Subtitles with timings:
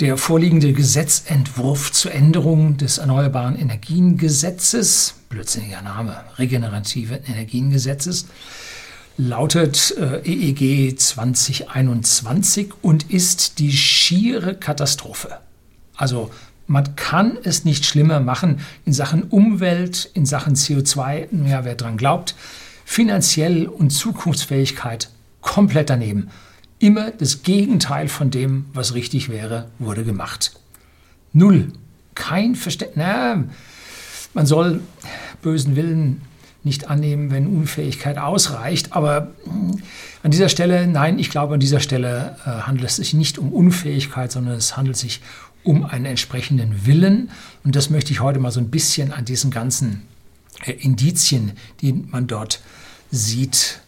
[0.00, 8.28] Der vorliegende Gesetzentwurf zur Änderung des Erneuerbaren Energiengesetzes, blödsinniger Name, Regenerative Energiengesetzes,
[9.16, 15.40] lautet äh, EEG 2021 und ist die schiere Katastrophe.
[15.96, 16.30] Also
[16.68, 21.96] man kann es nicht schlimmer machen in Sachen Umwelt, in Sachen CO2, ja, wer dran
[21.96, 22.36] glaubt,
[22.84, 25.10] finanziell und Zukunftsfähigkeit
[25.40, 26.30] komplett daneben.
[26.78, 30.52] Immer das Gegenteil von dem, was richtig wäre, wurde gemacht.
[31.32, 31.72] Null.
[32.14, 33.46] Kein Verständnis.
[34.34, 34.80] Man soll
[35.42, 36.22] bösen Willen
[36.64, 38.92] nicht annehmen, wenn Unfähigkeit ausreicht.
[38.92, 39.80] Aber hm,
[40.22, 43.52] an dieser Stelle, nein, ich glaube, an dieser Stelle äh, handelt es sich nicht um
[43.52, 45.20] Unfähigkeit, sondern es handelt sich
[45.62, 47.30] um einen entsprechenden Willen.
[47.64, 50.02] Und das möchte ich heute mal so ein bisschen an diesen ganzen
[50.64, 52.60] äh, Indizien, die man dort
[53.10, 53.80] sieht,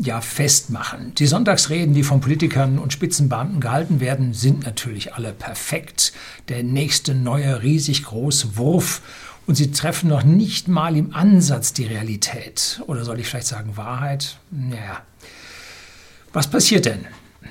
[0.00, 1.14] ja, festmachen.
[1.16, 6.12] Die Sonntagsreden, die von Politikern und Spitzenbeamten gehalten werden, sind natürlich alle perfekt.
[6.48, 9.02] Der nächste neue riesig große Wurf
[9.46, 12.80] und sie treffen noch nicht mal im Ansatz die Realität.
[12.86, 14.38] Oder soll ich vielleicht sagen Wahrheit?
[14.50, 15.02] Naja.
[16.32, 17.06] Was passiert denn?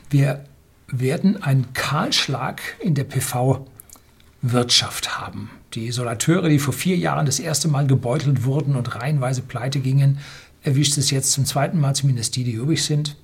[0.09, 0.45] Wir
[0.87, 5.49] werden einen Kahlschlag in der PV-Wirtschaft haben.
[5.73, 10.19] Die Isolateure, die vor vier Jahren das erste Mal gebeutelt wurden und reihenweise pleite gingen,
[10.67, 13.15] erwischt es jetzt zum zweiten Mal, zumindest die, die übrig sind.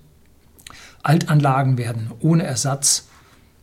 [1.04, 3.10] Altanlagen werden ohne Ersatz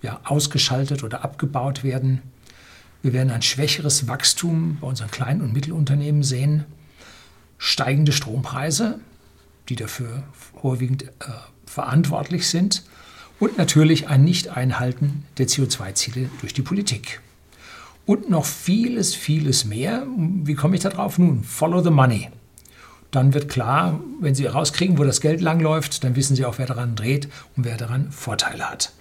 [0.03, 2.21] ja, ausgeschaltet oder abgebaut werden.
[3.03, 6.67] Wir werden ein schwächeres Wachstum bei unseren kleinen und Mittelunternehmen sehen,
[7.57, 9.01] steigende Strompreise,
[9.71, 10.25] die dafür
[10.61, 11.09] vorwiegend äh,
[11.65, 12.85] verantwortlich sind
[13.39, 17.23] und natürlich ein Nicht-Einhalten der CO2-Ziele durch die Politik.
[18.05, 20.07] Und noch vieles, vieles mehr.
[20.17, 21.19] Wie komme ich da drauf?
[21.19, 22.29] Nun, follow the money.
[23.11, 26.67] Dann wird klar, wenn Sie herauskriegen, wo das Geld langläuft, dann wissen Sie auch, wer
[26.67, 28.93] daran dreht und wer daran Vorteile hat.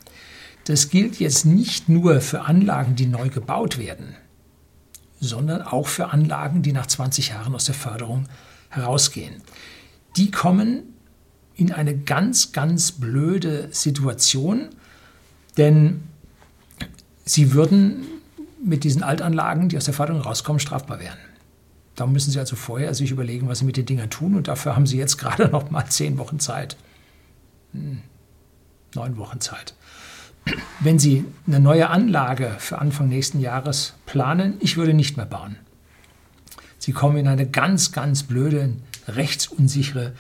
[0.66, 4.16] Das gilt jetzt nicht nur für Anlagen, die neu gebaut werden,
[5.20, 8.28] sondern auch für Anlagen, die nach 20 Jahren aus der Förderung
[8.70, 9.42] herausgehen.
[10.16, 10.84] Die kommen
[11.56, 14.70] in eine ganz, ganz blöde Situation,
[15.58, 16.04] denn
[17.26, 18.06] sie würden
[18.64, 21.20] mit diesen Altanlagen, die aus der Förderung rauskommen, strafbar werden.
[22.00, 24.76] Da müssen Sie also vorher sich überlegen, was Sie mit den Dingern tun und dafür
[24.76, 26.78] haben Sie jetzt gerade noch mal zehn Wochen Zeit.
[27.74, 28.02] Hm,
[28.96, 29.74] neun Wochen Zeit
[30.80, 35.58] wenn Sie eine neue Anlage für Anfang nächsten Jahres planen, ich würde nicht mehr bauen.
[36.78, 38.74] Sie kommen in eine ganz, ganz blöde,
[39.08, 40.14] rechtsunsichere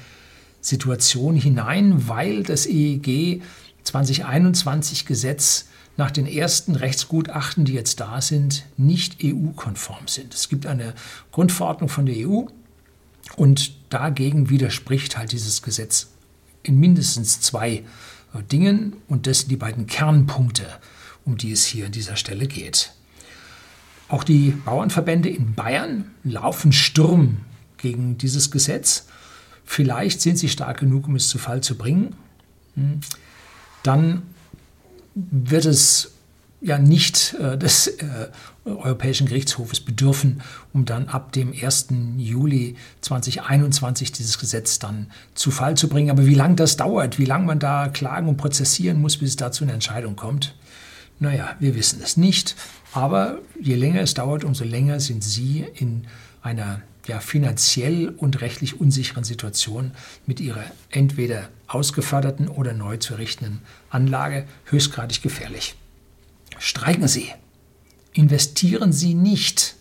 [0.61, 3.41] Situation hinein, weil das EEG
[3.83, 5.68] 2021 Gesetz
[5.99, 10.33] nach den ersten Rechtsgutachten, die jetzt da sind, nicht EU-konform sind.
[10.33, 10.93] Es gibt eine
[11.33, 12.45] Grundverordnung von der EU
[13.35, 16.07] und dagegen widerspricht halt dieses Gesetz
[16.63, 17.83] in mindestens zwei
[18.49, 18.95] Dingen.
[19.09, 20.67] Und das sind die beiden Kernpunkte,
[21.25, 22.93] um die es hier an dieser Stelle geht.
[24.07, 27.39] Auch die Bauernverbände in Bayern laufen Sturm
[27.75, 29.07] gegen dieses Gesetz.
[29.65, 32.15] Vielleicht sind sie stark genug, um es zu Fall zu bringen.
[32.75, 33.01] Hm.
[33.83, 34.23] Dann
[35.31, 36.11] wird es
[36.61, 38.29] ja nicht äh, des äh,
[38.65, 40.41] Europäischen Gerichtshofes bedürfen,
[40.73, 41.87] um dann ab dem 1.
[42.17, 46.09] Juli 2021 dieses Gesetz dann zu Fall zu bringen.
[46.09, 49.35] Aber wie lange das dauert, wie lange man da klagen und prozessieren muss, bis es
[49.37, 50.55] dazu eine Entscheidung kommt,
[51.19, 52.55] naja, wir wissen es nicht.
[52.93, 56.05] Aber je länger es dauert, umso länger sind Sie in
[56.41, 59.91] einer ja, finanziell und rechtlich unsicheren Situation
[60.27, 65.75] mit Ihrer entweder ausgeförderten oder neu zu errichtenden Anlage höchstgradig gefährlich.
[66.59, 67.29] Streiken Sie.
[68.13, 69.75] Investieren Sie nicht.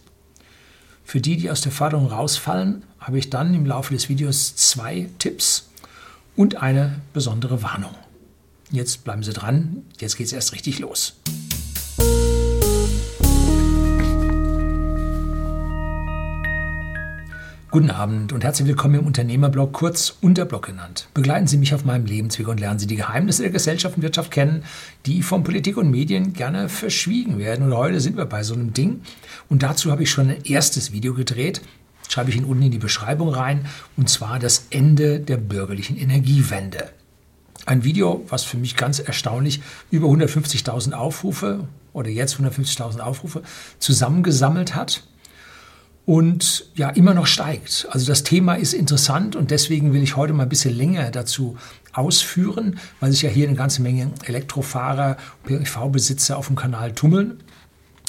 [1.04, 5.08] Für die, die aus der Förderung rausfallen, habe ich dann im Laufe des Videos zwei
[5.18, 5.68] Tipps
[6.34, 7.94] und eine besondere Warnung.
[8.70, 11.14] Jetzt bleiben Sie dran, jetzt geht es erst richtig los.
[17.70, 21.06] Guten Abend und herzlich willkommen im Unternehmerblog, kurz Unterblog genannt.
[21.12, 24.30] Begleiten Sie mich auf meinem Lebensweg und lernen Sie die Geheimnisse der Gesellschaft und Wirtschaft
[24.30, 24.64] kennen,
[25.04, 27.66] die von Politik und Medien gerne verschwiegen werden.
[27.66, 29.02] Und heute sind wir bei so einem Ding.
[29.50, 31.60] Und dazu habe ich schon ein erstes Video gedreht.
[32.08, 33.66] Schreibe ich Ihnen unten in die Beschreibung rein.
[33.98, 36.88] Und zwar das Ende der bürgerlichen Energiewende.
[37.66, 39.60] Ein Video, was für mich ganz erstaunlich
[39.90, 43.43] über 150.000 Aufrufe oder jetzt 150.000 Aufrufe
[43.78, 45.02] zusammengesammelt hat
[46.08, 47.87] und ja immer noch steigt.
[47.90, 51.58] Also das Thema ist interessant und deswegen will ich heute mal ein bisschen länger dazu
[51.93, 57.43] ausführen, weil sich ja hier eine ganze Menge Elektrofahrer, PV-Besitzer auf dem Kanal tummeln.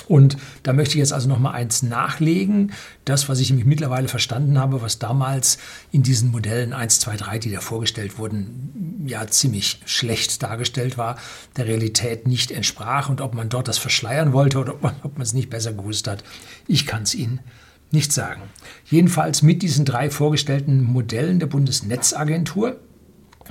[0.08, 2.72] Und da möchte ich jetzt also noch mal eins nachlegen.
[3.04, 5.58] Das, was ich nämlich mittlerweile verstanden habe, was damals
[5.92, 11.18] in diesen Modellen 1, 2, 3, die da vorgestellt wurden, ja ziemlich schlecht dargestellt war,
[11.58, 15.34] der Realität nicht entsprach und ob man dort das verschleiern wollte oder ob man, es
[15.34, 16.24] nicht besser gewusst hat,
[16.66, 17.42] ich kann es Ihnen
[17.92, 18.42] nicht sagen.
[18.86, 22.80] Jedenfalls mit diesen drei vorgestellten Modellen der Bundesnetzagentur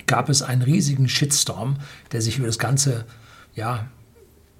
[0.07, 1.77] gab es einen riesigen Shitstorm,
[2.13, 3.05] der sich über das ganze
[3.55, 3.89] ja,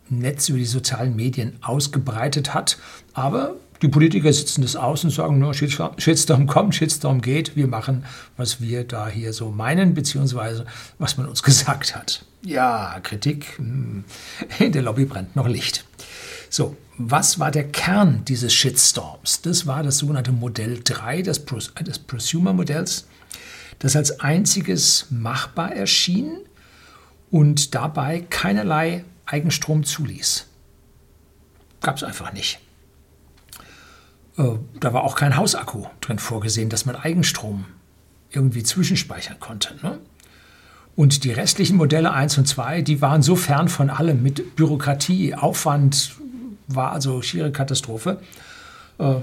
[0.09, 2.79] Netz, über die sozialen Medien ausgebreitet hat.
[3.13, 8.05] Aber die Politiker sitzen das aus und sagen, no, Shitstorm kommt, Shitstorm geht, wir machen,
[8.37, 10.67] was wir da hier so meinen, beziehungsweise
[10.99, 12.25] was man uns gesagt hat.
[12.43, 14.05] Ja, Kritik, hm,
[14.59, 15.85] in der Lobby brennt noch Licht.
[16.51, 19.41] So, was war der Kern dieses Shitstorms?
[19.43, 23.07] Das war das sogenannte Modell 3 des, Pros des Prosumer-Modells,
[23.79, 26.39] das als einziges machbar erschien
[27.31, 30.47] und dabei keinerlei Eigenstrom zuließ.
[31.81, 32.59] Gab es einfach nicht.
[34.37, 37.67] Äh, da war auch kein Hausakku drin vorgesehen, dass man Eigenstrom
[38.31, 39.77] irgendwie zwischenspeichern konnte.
[39.83, 40.01] Ne?
[40.97, 45.35] Und die restlichen Modelle 1 und 2, die waren so fern von allem mit Bürokratie,
[45.37, 46.17] Aufwand,
[46.69, 48.21] war also schiere Katastrophe,
[48.99, 49.17] äh,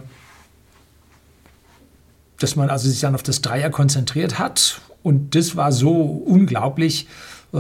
[2.40, 4.82] dass man also sich dann auf das Dreier konzentriert hat.
[5.04, 7.08] Und das war so unglaublich,
[7.54, 7.60] äh,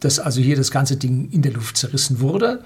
[0.00, 2.64] dass also hier das ganze Ding in der Luft zerrissen wurde.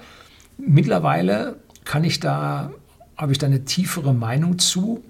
[0.57, 2.71] Mittlerweile kann ich da,
[3.17, 5.03] habe ich da eine tiefere Meinung zu,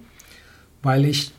[0.81, 1.31] weil ich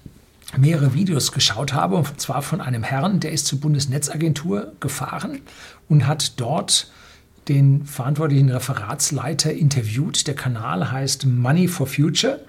[0.57, 5.41] mehrere Videos geschaut habe, und zwar von einem Herrn, der ist zur Bundesnetzagentur gefahren
[5.89, 6.91] und hat dort
[7.49, 10.27] den verantwortlichen Referatsleiter interviewt.
[10.27, 12.41] Der Kanal heißt Money for Future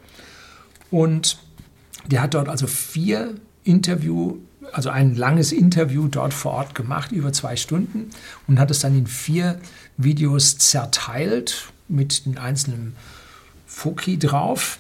[0.92, 1.38] und
[2.08, 4.38] der hat dort also vier Interview
[4.74, 8.10] also ein langes Interview dort vor Ort gemacht, über zwei Stunden,
[8.48, 9.60] und hat es dann in vier
[9.98, 12.96] Videos zerteilt mit den einzelnen
[13.66, 14.80] Foki drauf.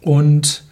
[0.00, 0.64] Und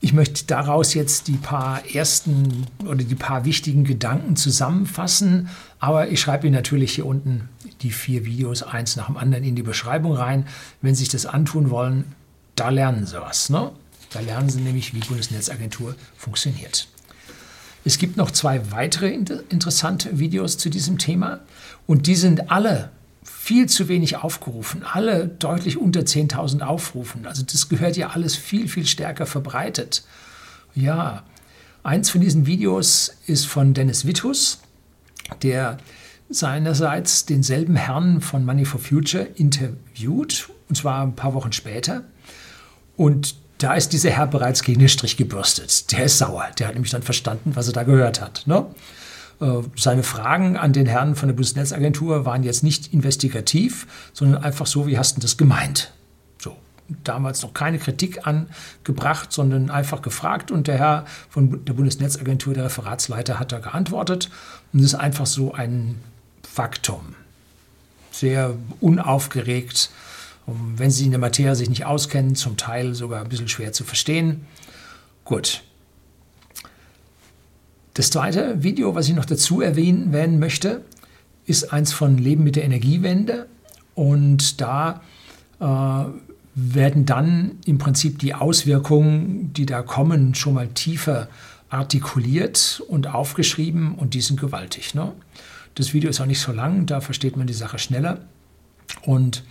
[0.00, 5.48] ich möchte daraus jetzt die paar ersten oder die paar wichtigen Gedanken zusammenfassen,
[5.78, 7.48] aber ich schreibe Ihnen natürlich hier unten
[7.82, 10.46] die vier Videos eins nach dem anderen in die Beschreibung rein.
[10.80, 12.14] Wenn Sie sich das antun wollen,
[12.56, 13.50] da lernen Sie was.
[13.50, 13.72] Ne?
[14.10, 16.88] Da lernen Sie nämlich, wie Bundesnetzagentur funktioniert.
[17.84, 21.40] Es gibt noch zwei weitere interessante Videos zu diesem Thema
[21.86, 22.90] und die sind alle
[23.24, 27.26] viel zu wenig aufgerufen, alle deutlich unter 10.000 Aufrufen.
[27.26, 30.04] Also das gehört ja alles viel, viel stärker verbreitet.
[30.74, 31.24] Ja,
[31.82, 34.60] eins von diesen Videos ist von Dennis Wittus,
[35.42, 35.78] der
[36.32, 42.04] seinerseits denselben Herrn von Money for Future interviewt, und zwar ein paar Wochen später.
[42.96, 45.92] Und da ist dieser Herr bereits gegen den Strich gebürstet.
[45.92, 46.46] Der ist sauer.
[46.58, 48.42] Der hat nämlich dann verstanden, was er da gehört hat.
[48.46, 48.66] Ne?
[49.40, 54.66] Äh, seine Fragen an den Herrn von der Bundesnetzagentur waren jetzt nicht investigativ, sondern einfach
[54.66, 55.92] so, wie hast du das gemeint?
[56.38, 56.56] So.
[57.04, 62.64] Damals noch keine Kritik angebracht, sondern einfach gefragt und der Herr von der Bundesnetzagentur, der
[62.64, 64.28] Referatsleiter, hat da geantwortet.
[64.72, 66.00] Und das ist einfach so ein
[66.52, 67.14] Faktum.
[68.10, 69.90] Sehr unaufgeregt
[70.46, 73.84] wenn Sie in der Materie sich nicht auskennen, zum Teil sogar ein bisschen schwer zu
[73.84, 74.46] verstehen.
[75.24, 75.62] Gut.
[77.94, 80.82] Das zweite Video, was ich noch dazu erwähnen möchte,
[81.44, 83.46] ist eins von Leben mit der Energiewende.
[83.94, 85.02] Und da
[85.60, 85.64] äh,
[86.54, 91.28] werden dann im Prinzip die Auswirkungen, die da kommen, schon mal tiefer
[91.68, 94.94] artikuliert und aufgeschrieben und die sind gewaltig.
[94.94, 95.12] Ne?
[95.74, 98.26] Das Video ist auch nicht so lang, da versteht man die Sache schneller.
[99.02, 99.42] Und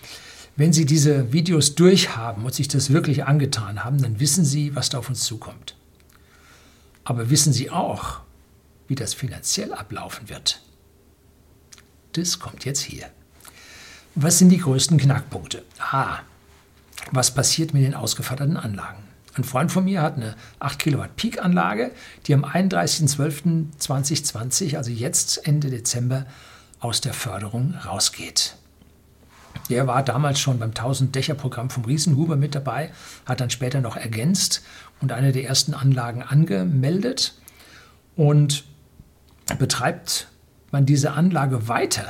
[0.56, 4.90] wenn Sie diese Videos durchhaben und sich das wirklich angetan haben, dann wissen Sie, was
[4.90, 5.76] da auf uns zukommt.
[7.04, 8.20] Aber wissen Sie auch,
[8.88, 10.62] wie das finanziell ablaufen wird?
[12.14, 13.10] Das kommt jetzt hier.
[14.16, 15.64] Was sind die größten Knackpunkte?
[15.80, 16.20] Ah,
[17.12, 19.01] was passiert mit den ausgeförderten Anlagen?
[19.36, 21.92] Ein Freund von mir hat eine 8 Kilowatt Peak-Anlage,
[22.28, 26.26] die am 31.12.2020, also jetzt Ende Dezember,
[26.82, 28.58] aus der Förderung rausgeht.
[29.70, 32.92] Der war damals schon beim 1000-Dächer-Programm vom Riesenhuber mit dabei,
[33.26, 34.64] hat dann später noch ergänzt
[35.00, 37.36] und eine der ersten Anlagen angemeldet.
[38.16, 38.66] Und
[39.58, 40.28] betreibt
[40.72, 42.06] man diese Anlage weiter,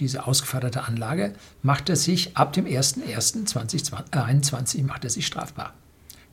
[0.00, 5.72] diese ausgeförderte Anlage, macht er sich ab dem 01.01.2021 macht er sich strafbar.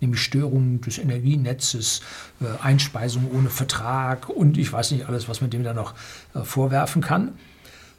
[0.02, 2.02] Nämlich Störungen des Energienetzes,
[2.42, 5.94] äh, Einspeisung ohne Vertrag und ich weiß nicht alles, was man dem da noch
[6.34, 7.34] äh, vorwerfen kann.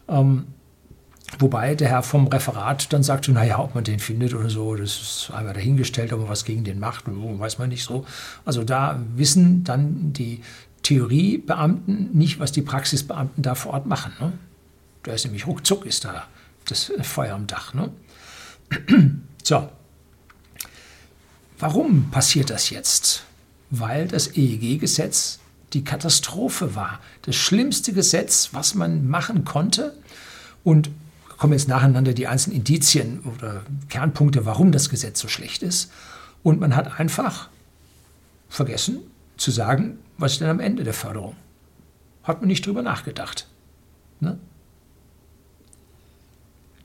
[0.09, 0.47] Ähm,
[1.39, 5.01] Wobei der Herr vom Referat dann sagte, naja, ob man den findet oder so, das
[5.01, 8.05] ist einmal dahingestellt, ob man was gegen den macht, weiß man nicht so.
[8.45, 10.43] Also da wissen dann die
[10.83, 14.13] Theoriebeamten nicht, was die Praxisbeamten da vor Ort machen.
[14.21, 14.33] Ne?
[15.05, 16.25] Da ist nämlich ruckzuck ist da
[16.67, 17.75] das Feuer am Dach.
[17.75, 17.91] Ne?
[19.45, 19.69] So,
[21.63, 23.25] warum passiert das jetzt?
[23.71, 25.39] Weil das EEG-Gesetz
[25.73, 27.01] die Katastrophe war.
[27.23, 29.97] Das schlimmste Gesetz, was man machen konnte.
[30.65, 30.91] Und
[31.39, 35.91] kommen jetzt nacheinander die einzelnen Indizien oder Kernpunkte, warum das Gesetz so schlecht ist.
[36.43, 37.49] Und man hat einfach
[38.49, 38.99] vergessen
[39.37, 41.37] zu sagen, was ist denn am Ende der Förderung?
[42.25, 43.47] Hat man nicht drüber nachgedacht.
[44.21, 44.39] Ne?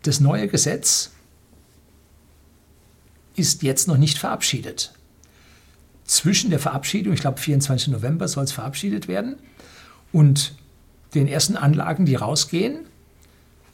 [0.03, 1.11] Das neue Gesetz
[3.37, 4.93] ist jetzt noch nicht verabschiedet.
[6.03, 7.87] Zwischen der Verabschiedung, ich glaube 24.
[7.89, 9.37] November soll es verabschiedet werden,
[10.11, 10.55] und
[11.13, 12.85] den ersten Anlagen, die rausgehen,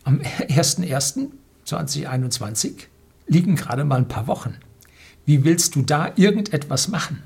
[0.04, 2.74] am 01.01.2021
[3.28, 4.56] liegen gerade mal ein paar Wochen.
[5.26, 7.24] Wie willst du da irgendetwas machen?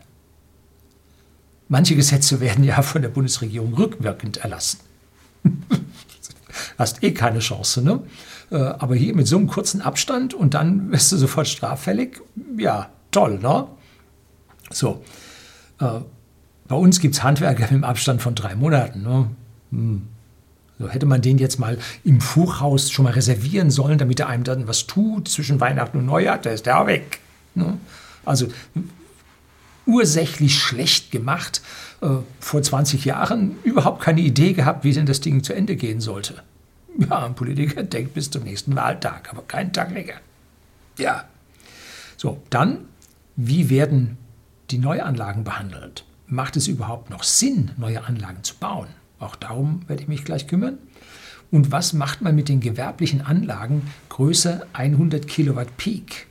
[1.67, 4.79] Manche Gesetze werden ja von der Bundesregierung rückwirkend erlassen.
[6.77, 8.01] Hast eh keine Chance, ne?
[8.51, 12.21] Äh, aber hier mit so einem kurzen Abstand und dann wirst du sofort straffällig,
[12.57, 13.67] ja, toll, ne?
[14.69, 15.03] So.
[15.79, 15.99] Äh,
[16.67, 19.01] bei uns gibt es Handwerker im Abstand von drei Monaten.
[19.01, 19.29] Ne?
[19.71, 20.01] Hm.
[20.79, 24.43] So hätte man den jetzt mal im Fuchhaus schon mal reservieren sollen, damit er einem
[24.43, 27.19] dann was tut zwischen Weihnachten und Neujahr, da ist der auch weg.
[27.55, 27.77] Ne?
[28.25, 28.47] Also
[29.85, 31.61] ursächlich schlecht gemacht.
[32.01, 32.07] Äh,
[32.39, 36.43] vor 20 Jahren überhaupt keine Idee gehabt, wie denn das Ding zu Ende gehen sollte.
[37.09, 40.15] Ja, ein Politiker denkt bis zum nächsten Wahltag, aber keinen Tag länger.
[40.97, 41.25] Ja.
[42.17, 42.85] So, dann,
[43.35, 44.17] wie werden
[44.71, 46.05] die Neuanlagen behandelt?
[46.25, 48.87] Macht es überhaupt noch Sinn, neue Anlagen zu bauen?
[49.19, 50.77] Auch darum werde ich mich gleich kümmern.
[51.51, 56.27] Und was macht man mit den gewerblichen Anlagen größer 100 Kilowatt Peak,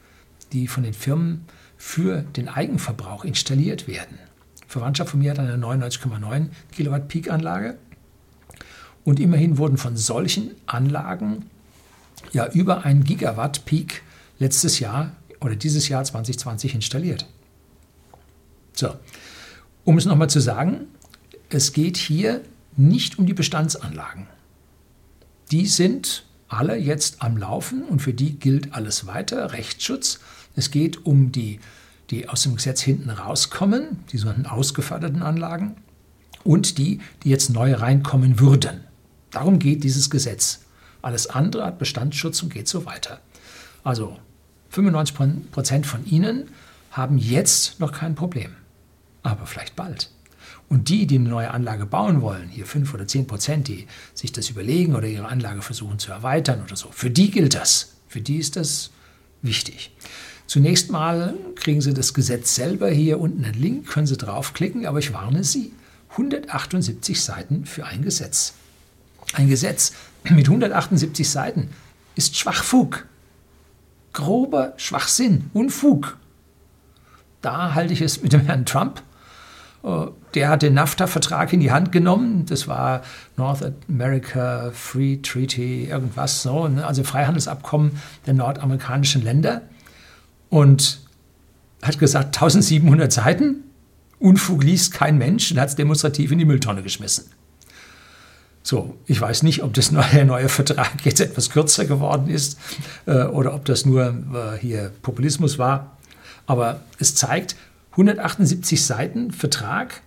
[0.52, 1.46] die von den Firmen
[1.78, 4.18] für den Eigenverbrauch installiert werden?
[4.66, 7.78] Verwandtschaft von mir hat eine 99,9 Kilowatt Peak Anlage
[9.06, 11.46] und immerhin wurden von solchen Anlagen
[12.32, 14.02] ja über ein Gigawatt Peak
[14.40, 17.26] letztes Jahr oder dieses Jahr 2020 installiert.
[18.72, 18.94] So,
[19.84, 20.88] um es nochmal zu sagen,
[21.48, 22.42] es geht hier
[22.76, 24.26] nicht um die Bestandsanlagen.
[25.52, 30.18] Die sind alle jetzt am Laufen und für die gilt alles weiter, Rechtsschutz.
[30.56, 31.60] Es geht um die,
[32.10, 35.76] die aus dem Gesetz hinten rauskommen, die sogenannten ausgeförderten Anlagen
[36.42, 38.85] und die, die jetzt neu reinkommen würden.
[39.36, 40.60] Darum geht dieses Gesetz.
[41.02, 43.20] Alles andere hat Bestandsschutz und geht so weiter.
[43.84, 44.16] Also
[44.70, 46.48] 95 Prozent von Ihnen
[46.90, 48.52] haben jetzt noch kein Problem,
[49.22, 50.10] aber vielleicht bald.
[50.70, 54.32] Und die, die eine neue Anlage bauen wollen, hier 5 oder 10 Prozent, die sich
[54.32, 57.92] das überlegen oder ihre Anlage versuchen zu erweitern oder so, für die gilt das.
[58.08, 58.88] Für die ist das
[59.42, 59.94] wichtig.
[60.46, 64.98] Zunächst mal kriegen Sie das Gesetz selber hier unten einen Link, können Sie draufklicken, aber
[64.98, 65.72] ich warne Sie,
[66.12, 68.54] 178 Seiten für ein Gesetz.
[69.34, 69.92] Ein Gesetz
[70.24, 71.70] mit 178 Seiten
[72.14, 73.06] ist Schwachfug.
[74.12, 76.16] Grober Schwachsinn, Unfug.
[77.42, 79.02] Da halte ich es mit dem Herrn Trump.
[79.84, 82.46] Äh, der hat den NAFTA-Vertrag in die Hand genommen.
[82.46, 83.02] Das war
[83.36, 86.86] North America Free Treaty, irgendwas so, ne?
[86.86, 89.62] also Freihandelsabkommen der nordamerikanischen Länder.
[90.48, 91.00] Und
[91.82, 93.64] hat gesagt, 1700 Seiten,
[94.18, 97.30] Unfug liest kein Mensch und hat es demonstrativ in die Mülltonne geschmissen.
[98.66, 102.58] So, ich weiß nicht, ob das neue, neue Vertrag jetzt etwas kürzer geworden ist
[103.06, 105.96] äh, oder ob das nur äh, hier Populismus war.
[106.46, 107.54] Aber es zeigt,
[107.92, 110.02] 178 Seiten Vertrag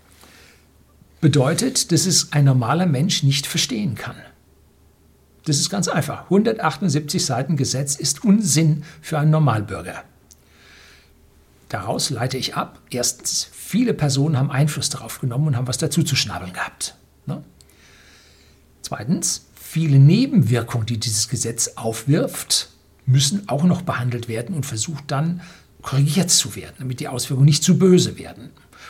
[1.21, 4.17] bedeutet, dass es ein normaler Mensch nicht verstehen kann.
[5.45, 6.23] Das ist ganz einfach.
[6.25, 10.03] 178 Seiten Gesetz ist Unsinn für einen Normalbürger.
[11.69, 16.03] Daraus leite ich ab, erstens, viele Personen haben Einfluss darauf genommen und haben was dazu
[16.03, 16.95] zu schnabeln gehabt.
[17.25, 17.41] Ne?
[18.89, 22.69] Zweitens, viele Nebenwirkungen, die dieses Gesetz aufwirft,
[23.05, 25.41] müssen auch noch behandelt werden und versucht dann
[25.83, 28.49] korrigiert zu werden, damit die Auswirkungen nicht zu böse werden.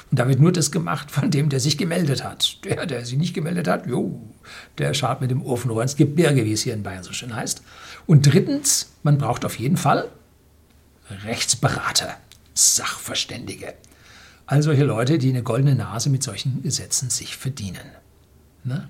[0.10, 2.64] Und da wird nur das gemacht von dem, der sich gemeldet hat.
[2.64, 4.22] Der, der sich nicht gemeldet hat, jo,
[4.78, 7.62] der schaut mit dem Ofenrohr ins Gebirge, wie es hier in Bayern so schön heißt.
[8.08, 10.08] Und drittens, man braucht auf jeden Fall
[11.26, 12.16] Rechtsberater,
[12.54, 13.74] Sachverständige.
[14.46, 17.84] All solche Leute, die eine goldene Nase mit solchen Gesetzen sich verdienen.
[18.64, 18.88] Ne?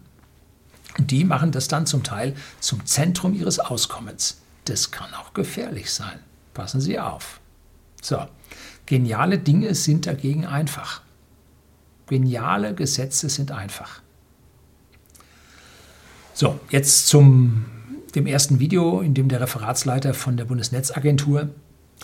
[0.98, 4.42] Die machen das dann zum Teil zum Zentrum ihres Auskommens.
[4.66, 6.20] Das kann auch gefährlich sein.
[6.54, 7.40] Passen Sie auf.
[8.02, 8.26] So,
[8.86, 11.02] geniale Dinge sind dagegen einfach.
[12.08, 14.02] Geniale Gesetze sind einfach.
[16.34, 17.66] So, jetzt zum
[18.16, 21.50] dem ersten Video, in dem der Referatsleiter von der Bundesnetzagentur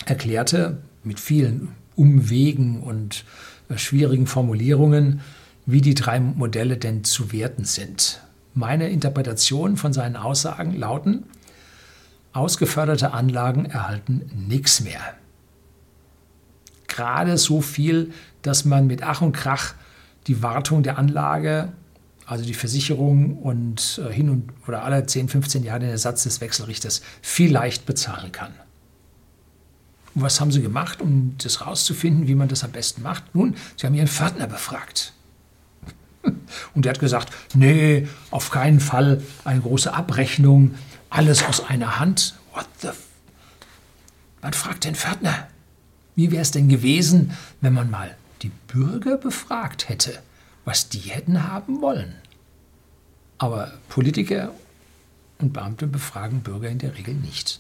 [0.06, 3.26] erklärte, mit vielen Umwegen und
[3.70, 5.22] äh, schwierigen Formulierungen,
[5.66, 8.22] wie die drei Modelle denn zu werten sind.
[8.58, 11.26] Meine Interpretation von seinen Aussagen lauten,
[12.32, 15.02] ausgeförderte Anlagen erhalten nichts mehr.
[16.88, 19.74] Gerade so viel, dass man mit Ach und Krach
[20.28, 21.74] die Wartung der Anlage,
[22.26, 26.40] also die Versicherung und äh, hin und oder alle 10, 15 Jahre den Ersatz des
[26.40, 28.54] Wechselrichters vielleicht bezahlen kann.
[30.14, 33.36] Was haben sie gemacht, um das rauszufinden, wie man das am besten macht?
[33.36, 35.12] Nun, sie haben ihren Pförtner befragt.
[36.74, 40.76] Und der hat gesagt, nee, auf keinen Fall eine große Abrechnung,
[41.10, 42.36] alles aus einer Hand.
[42.54, 42.90] What the?
[44.42, 45.48] Man fragt den Pförtner,
[46.16, 50.22] wie wäre es denn gewesen, wenn man mal die Bürger befragt hätte,
[50.64, 52.16] was die hätten haben wollen?
[53.38, 54.52] Aber Politiker
[55.40, 57.60] und Beamte befragen Bürger in der Regel nicht.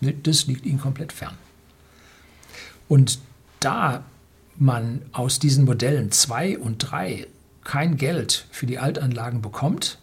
[0.00, 1.36] Das liegt ihnen komplett fern.
[2.88, 3.18] Und
[3.60, 4.04] da
[4.56, 7.26] man aus diesen Modellen 2 und 3
[7.64, 9.98] kein Geld für die Altanlagen bekommt,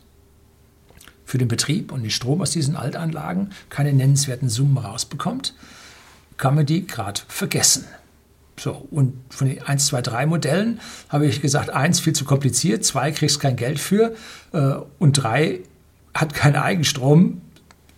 [1.25, 5.53] für den Betrieb und den Strom aus diesen Altanlagen keine nennenswerten Summen rausbekommt,
[6.37, 7.85] kann man die gerade vergessen.
[8.59, 12.83] So, und von den 1, 2, 3 Modellen habe ich gesagt, 1 viel zu kompliziert,
[12.83, 14.15] 2 kriegst kein Geld für
[14.51, 15.59] äh, und 3
[16.13, 17.41] hat keinen Eigenstrom.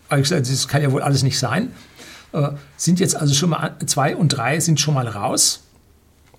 [0.10, 1.72] Das kann ja wohl alles nicht sein.
[2.34, 5.64] Äh, sind jetzt also schon mal, 2 und 3 sind schon mal raus,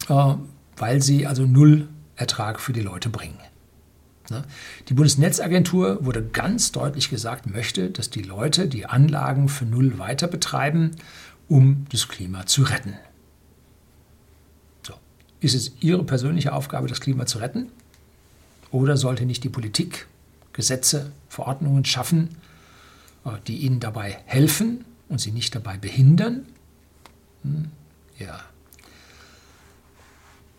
[0.09, 0.35] äh,
[0.77, 1.89] weil sie also null
[2.23, 3.39] Ertrag für die Leute bringen.
[4.31, 4.45] Ne?
[4.89, 10.29] Die Bundesnetzagentur wurde ganz deutlich gesagt, möchte, dass die Leute die Anlagen für null weiter
[10.29, 10.93] betreiben,
[11.49, 12.95] um das Klima zu retten.
[14.87, 14.95] So.
[15.41, 17.69] Ist es Ihre persönliche Aufgabe, das Klima zu retten?
[18.71, 20.07] Oder sollte nicht die Politik
[20.53, 22.37] Gesetze, Verordnungen schaffen,
[23.25, 26.47] äh, die Ihnen dabei helfen und Sie nicht dabei behindern?
[27.43, 27.71] Hm?
[28.19, 28.41] Ja.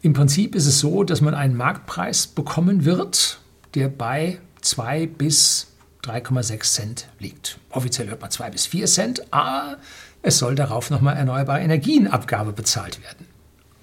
[0.03, 3.39] Im Prinzip ist es so, dass man einen Marktpreis bekommen wird,
[3.73, 5.67] der bei 2 bis
[6.03, 7.57] 3,6 Cent liegt.
[7.69, 9.77] Offiziell hört man 2 bis 4 Cent, aber
[10.21, 13.25] es soll darauf nochmal erneuerbare Energienabgabe bezahlt werden.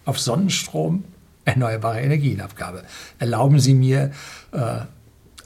[0.04, 1.04] Auf Sonnenstrom
[1.46, 2.84] erneuerbare Energienabgabe.
[3.18, 4.12] Erlauben Sie mir
[4.52, 4.80] äh,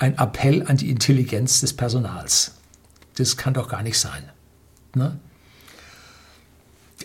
[0.00, 2.56] ein Appell an die Intelligenz des Personals.
[3.16, 4.28] Das kann doch gar nicht sein.
[4.96, 5.20] Ne?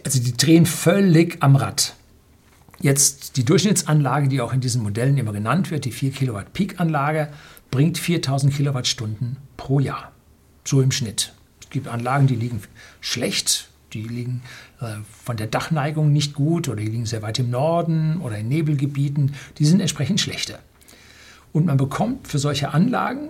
[0.03, 1.93] Also die drehen völlig am Rad.
[2.81, 7.29] Jetzt die Durchschnittsanlage, die auch in diesen Modellen immer genannt wird, die 4 Kilowatt Peak-Anlage,
[7.71, 10.11] bringt 4000 Kilowattstunden pro Jahr.
[10.63, 11.33] So im Schnitt.
[11.61, 12.61] Es gibt Anlagen, die liegen
[13.01, 14.41] schlecht, die liegen
[14.79, 18.47] äh, von der Dachneigung nicht gut oder die liegen sehr weit im Norden oder in
[18.47, 19.33] Nebelgebieten.
[19.57, 20.59] Die sind entsprechend schlechter.
[21.51, 23.29] Und man bekommt für solche Anlagen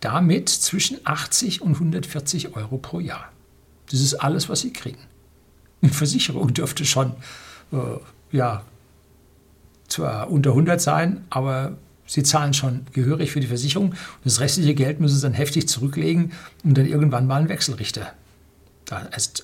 [0.00, 3.30] damit zwischen 80 und 140 Euro pro Jahr.
[3.90, 4.98] Das ist alles, was sie kriegen.
[5.80, 7.12] Eine Versicherung dürfte schon
[7.72, 7.76] äh,
[8.32, 8.64] ja,
[9.92, 11.76] zwar unter 100 sein, aber
[12.06, 13.90] sie zahlen schon gehörig für die Versicherung.
[13.90, 16.32] Und das restliche Geld müssen sie dann heftig zurücklegen,
[16.64, 18.12] um dann irgendwann mal einen Wechselrichter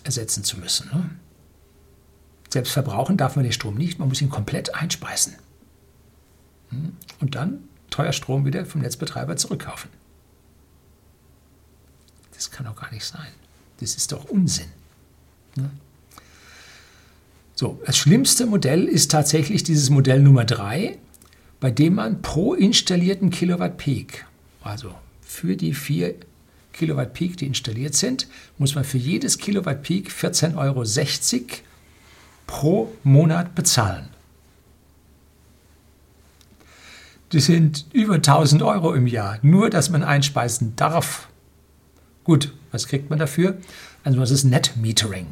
[0.05, 0.91] ersetzen zu müssen.
[0.93, 1.11] Ne?
[2.51, 5.37] Selbst verbrauchen darf man den Strom nicht, man muss ihn komplett einspeisen.
[6.71, 6.97] Hm?
[7.21, 9.91] Und dann teuer Strom wieder vom Netzbetreiber zurückkaufen.
[12.35, 13.29] Das kann doch gar nicht sein.
[13.81, 14.69] Das ist doch Unsinn.
[15.57, 15.71] Ne?
[17.61, 20.97] So, das schlimmste Modell ist tatsächlich dieses Modell Nummer 3,
[21.59, 24.27] bei dem man pro installierten Kilowatt Peak,
[24.63, 26.15] also für die 4
[26.73, 30.85] Kilowatt Peak, die installiert sind, muss man für jedes Kilowatt Peak 14,60 Euro
[32.47, 34.09] pro Monat bezahlen.
[37.31, 41.27] Das sind über 1000 Euro im Jahr, nur dass man einspeisen darf.
[42.29, 43.57] Gut, was kriegt man dafür?
[44.05, 45.27] Also das ist Net Metering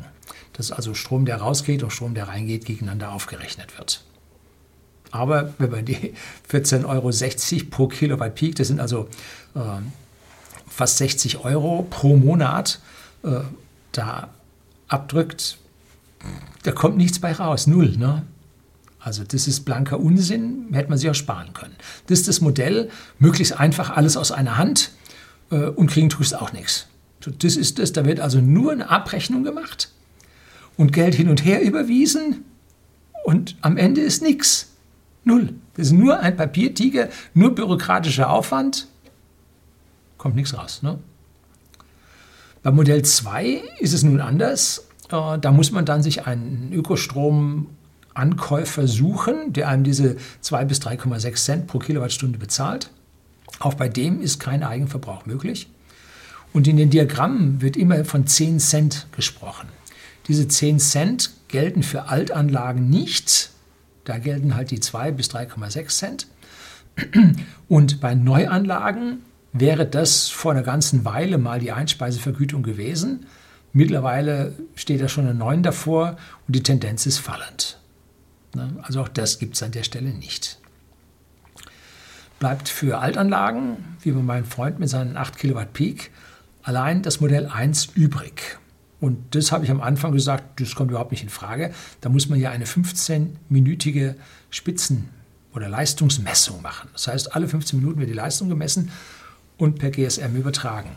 [0.56, 4.02] dass also Strom, der rausgeht und Strom, der reingeht, gegeneinander aufgerechnet wird.
[5.10, 6.14] Aber wenn man die
[6.50, 9.08] 14,60 Euro pro Kilowatt Peak, das sind also
[9.54, 9.60] äh,
[10.66, 12.80] fast 60 Euro pro Monat,
[13.22, 13.40] äh,
[13.92, 14.30] da
[14.88, 15.58] abdrückt,
[16.62, 17.96] da kommt nichts bei raus, null.
[17.98, 18.22] Ne?
[18.98, 21.76] Also das ist blanker Unsinn, hätte man sich auch sparen können.
[22.06, 24.92] Das ist das Modell, möglichst einfach alles aus einer Hand
[25.50, 26.86] äh, und kriegen tust auch nichts.
[27.20, 29.90] So, das ist das, da wird also nur eine Abrechnung gemacht
[30.76, 32.44] und Geld hin und her überwiesen
[33.24, 34.72] und am Ende ist nichts.
[35.24, 35.54] Null.
[35.74, 38.86] Das ist nur ein Papiertiger, nur bürokratischer Aufwand.
[40.18, 40.82] Kommt nichts raus.
[40.82, 41.00] Ne?
[42.62, 44.86] Bei Modell 2 ist es nun anders.
[45.10, 51.44] Äh, da muss man dann sich einen Ökostromankäufer suchen, der einem diese 2 bis 3,6
[51.44, 52.90] Cent pro Kilowattstunde bezahlt.
[53.58, 55.68] Auch bei dem ist kein Eigenverbrauch möglich.
[56.52, 59.68] Und in den Diagrammen wird immer von 10 Cent gesprochen.
[60.28, 63.50] Diese 10 Cent gelten für Altanlagen nicht.
[64.04, 66.26] Da gelten halt die 2 bis 3,6 Cent.
[67.68, 69.18] Und bei Neuanlagen
[69.52, 73.26] wäre das vor einer ganzen Weile mal die Einspeisevergütung gewesen
[73.76, 76.16] Mittlerweile steht da schon eine 9 davor
[76.46, 77.78] und die Tendenz ist fallend.
[78.54, 78.74] Ne?
[78.80, 80.58] Also auch das gibt es an der Stelle nicht.
[82.38, 86.10] Bleibt für Altanlagen, wie bei meinem Freund mit seinen 8 Kilowatt Peak,
[86.62, 88.58] allein das Modell 1 übrig.
[89.00, 91.72] Und das habe ich am Anfang gesagt, das kommt überhaupt nicht in Frage.
[92.00, 94.14] Da muss man ja eine 15-minütige
[94.50, 95.08] Spitzen-
[95.54, 96.90] oder Leistungsmessung machen.
[96.92, 98.90] Das heißt, alle 15 Minuten wird die Leistung gemessen
[99.58, 100.90] und per GSM übertragen.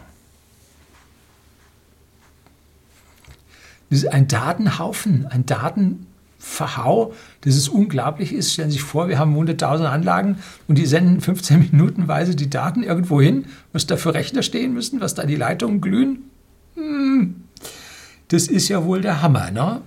[3.90, 5.46] Das ist ein Datenhaufen, ein
[6.40, 8.54] Datenverhau, das ist unglaublich ist.
[8.54, 12.84] Stellen Sie sich vor, wir haben 100.000 Anlagen und die senden 15 Minutenweise die Daten
[12.84, 16.30] irgendwo hin, was da für Rechner stehen müssen, was da die Leitungen glühen.
[16.76, 17.44] Hm,
[18.30, 19.52] das ist ja wohl der Hammer.
[19.52, 19.82] Ne?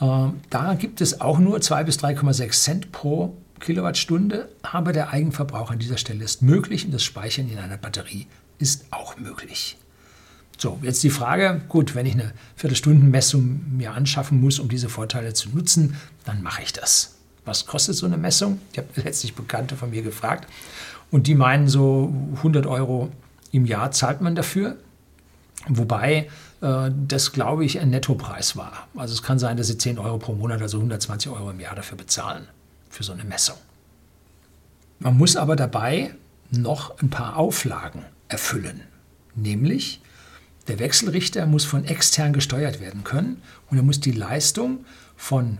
[0.00, 5.70] Äh, da gibt es auch nur 2 bis 3,6 Cent pro Kilowattstunde, aber der Eigenverbrauch
[5.70, 8.26] an dieser Stelle ist möglich und das Speichern in einer Batterie
[8.58, 9.78] ist auch möglich.
[10.58, 15.34] So, jetzt die Frage, gut, wenn ich eine Viertelstundenmessung mir anschaffen muss, um diese Vorteile
[15.34, 17.16] zu nutzen, dann mache ich das.
[17.44, 18.60] Was kostet so eine Messung?
[18.72, 20.48] Ich habe letztlich Bekannte von mir gefragt
[21.10, 23.10] und die meinen so 100 Euro
[23.52, 24.76] im Jahr zahlt man dafür.
[25.68, 26.28] Wobei
[26.60, 28.88] äh, das, glaube ich, ein Nettopreis war.
[28.96, 31.74] Also es kann sein, dass Sie 10 Euro pro Monat, also 120 Euro im Jahr
[31.74, 32.46] dafür bezahlen,
[32.88, 33.56] für so eine Messung.
[34.98, 36.14] Man muss aber dabei
[36.50, 38.82] noch ein paar Auflagen erfüllen.
[39.34, 40.00] Nämlich,
[40.68, 44.84] der Wechselrichter muss von extern gesteuert werden können und er muss die Leistung
[45.16, 45.58] von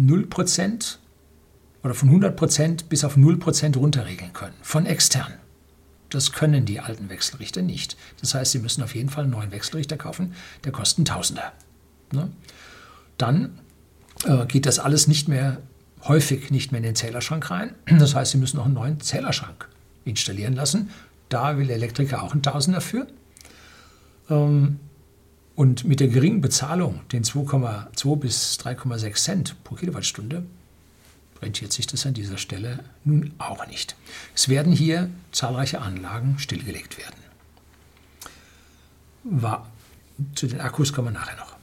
[0.00, 0.96] 0%
[1.82, 5.32] oder von 100% bis auf 0% runterregeln können, von extern.
[6.10, 7.96] Das können die alten Wechselrichter nicht.
[8.20, 11.52] Das heißt, Sie müssen auf jeden Fall einen neuen Wechselrichter kaufen, der kostet Tausender.
[12.12, 12.30] Ne?
[13.18, 13.58] Dann
[14.24, 15.60] äh, geht das alles nicht mehr,
[16.04, 17.74] häufig nicht mehr in den Zählerschrank rein.
[17.98, 19.68] Das heißt, Sie müssen noch einen neuen Zählerschrank
[20.04, 20.90] installieren lassen.
[21.28, 23.06] Da will der Elektriker auch einen Tausender für.
[24.30, 24.80] Ähm,
[25.54, 30.44] und mit der geringen Bezahlung, den 2,2 bis 3,6 Cent pro Kilowattstunde,
[31.42, 33.96] rentiert sich das an dieser Stelle nun auch nicht.
[34.34, 37.16] Es werden hier zahlreiche Anlagen stillgelegt werden.
[39.24, 39.70] War,
[40.34, 41.56] zu den Akkus kommen wir nachher noch.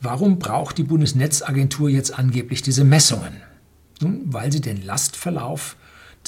[0.00, 3.40] Warum braucht die Bundesnetzagentur jetzt angeblich diese Messungen?
[4.00, 5.76] Nun, weil sie den Lastverlauf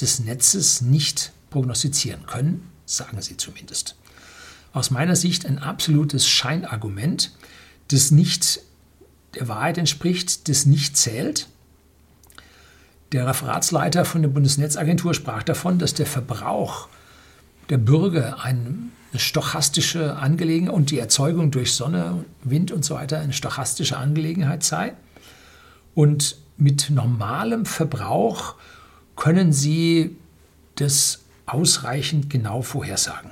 [0.01, 3.95] des Netzes nicht prognostizieren können, sagen sie zumindest.
[4.73, 7.31] Aus meiner Sicht ein absolutes Scheinargument,
[7.89, 8.61] das nicht
[9.35, 11.47] der Wahrheit entspricht, das nicht zählt
[13.11, 16.87] der Referatsleiter von der Bundesnetzagentur sprach davon, dass der Verbrauch
[17.69, 23.33] der Bürger eine stochastische Angelegenheit und die Erzeugung durch Sonne, Wind und so weiter eine
[23.33, 24.93] stochastische Angelegenheit sei.
[25.95, 28.55] Und mit normalem Verbrauch
[29.15, 30.15] können Sie
[30.75, 33.31] das ausreichend genau vorhersagen,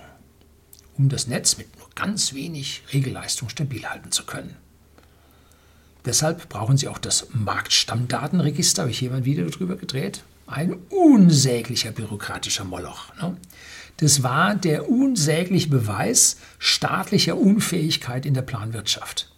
[0.97, 4.55] um das Netz mit nur ganz wenig Regelleistung stabil halten zu können.
[6.05, 10.23] Deshalb brauchen Sie auch das Marktstammdatenregister, habe ich hier mal ein Video darüber gedreht.
[10.45, 13.13] Ein unsäglicher bürokratischer Moloch.
[13.21, 13.35] Ne?
[13.97, 19.29] Das war der unsägliche Beweis staatlicher Unfähigkeit in der Planwirtschaft.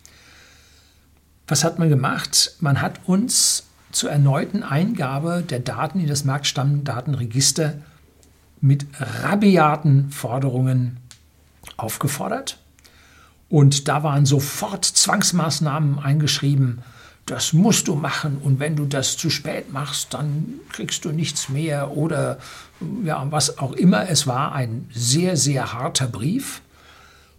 [1.48, 2.56] Was hat man gemacht?
[2.60, 7.82] Man hat uns zur erneuten Eingabe der Daten in das Marktstammdatenregister
[8.62, 10.99] mit rabiaten Forderungen
[11.80, 12.60] aufgefordert.
[13.50, 16.84] Und da waren sofort Zwangsmaßnahmen eingeschrieben.
[17.26, 21.50] Das musst du machen und wenn du das zu spät machst, dann kriegst du nichts
[21.50, 22.40] mehr oder
[23.04, 24.10] ja, was auch immer.
[24.10, 26.62] Es war ein sehr, sehr harter Brief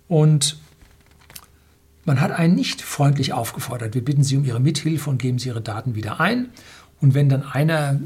[0.06, 0.58] und
[2.04, 3.94] man hat einen nicht freundlich aufgefordert.
[3.94, 6.50] Wir bitten Sie um Ihre Mithilfe und geben Sie Ihre Daten wieder ein.
[7.00, 8.00] Und wenn dann einer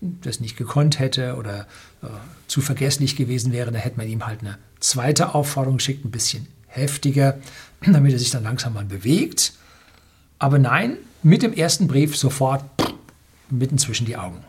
[0.00, 1.66] das nicht gekonnt hätte oder
[2.02, 2.06] äh,
[2.46, 6.46] zu vergesslich gewesen wäre, dann hätte man ihm halt eine zweite Aufforderung geschickt, ein bisschen
[6.66, 7.38] heftiger,
[7.80, 9.52] damit er sich dann langsam mal bewegt.
[10.38, 12.64] Aber nein, mit dem ersten Brief sofort
[13.50, 14.44] mitten zwischen die Augen.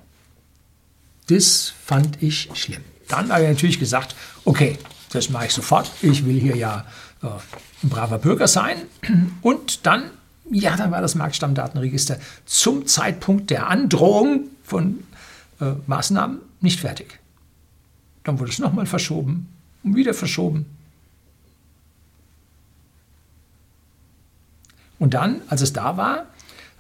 [1.27, 2.83] Das fand ich schlimm.
[3.07, 4.15] Dann habe ich natürlich gesagt,
[4.45, 4.77] okay,
[5.11, 5.89] das mache ich sofort.
[6.01, 6.85] Ich will hier ja
[7.23, 7.27] äh,
[7.83, 8.77] ein braver Bürger sein.
[9.41, 10.11] Und dann,
[10.51, 15.03] ja, dann war das Marktstammdatenregister zum Zeitpunkt der Androhung von
[15.59, 17.19] äh, Maßnahmen nicht fertig.
[18.23, 19.47] Dann wurde es nochmal verschoben
[19.83, 20.65] und wieder verschoben
[24.99, 26.27] Und dann, als es da war,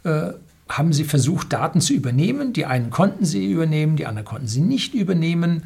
[0.03, 0.33] äh,
[0.67, 2.53] haben sie versucht, Daten zu übernehmen.
[2.53, 5.63] Die einen konnten sie übernehmen, die anderen konnten sie nicht übernehmen.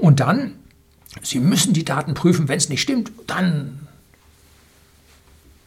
[0.00, 0.54] Und dann,
[1.22, 3.86] sie müssen die Daten prüfen, wenn es nicht stimmt, dann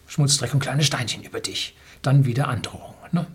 [0.08, 1.76] Schmutzdreck und kleine Steinchen über dich.
[2.02, 2.96] Dann wieder Androhung.
[3.12, 3.28] Ne?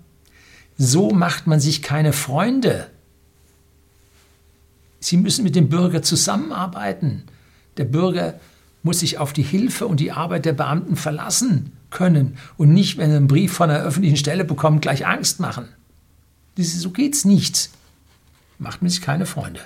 [0.77, 2.91] So macht man sich keine Freunde.
[4.99, 7.25] Sie müssen mit dem Bürger zusammenarbeiten.
[7.77, 8.41] Der Bürger
[8.83, 13.11] muss sich auf die Hilfe und die Arbeit der Beamten verlassen können und nicht, wenn
[13.11, 15.69] er einen Brief von einer öffentlichen Stelle bekommt, gleich Angst machen.
[16.57, 17.71] So geht's nicht.
[18.59, 19.61] Macht man sich keine Freunde.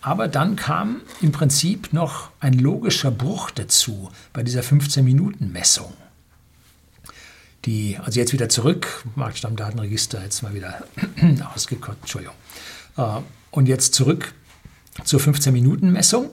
[0.00, 5.92] Aber dann kam im Prinzip noch ein logischer Bruch dazu bei dieser 15-Minuten-Messung.
[7.64, 10.84] Die, also jetzt wieder zurück, Marktstammdatenregister, jetzt mal wieder
[11.54, 12.36] ausgekotzt, Entschuldigung.
[12.96, 13.20] Äh,
[13.50, 14.32] und jetzt zurück
[15.04, 16.30] zur 15-Minuten-Messung.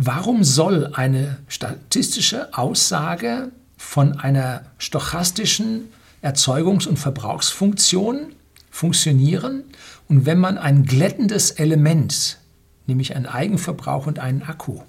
[0.00, 5.88] Warum soll eine statistische Aussage von einer stochastischen
[6.22, 8.32] Erzeugungs- und Verbrauchsfunktion
[8.70, 9.64] funktionieren
[10.08, 12.38] und wenn man ein glättendes Element,
[12.86, 14.82] nämlich einen Eigenverbrauch und einen Akku,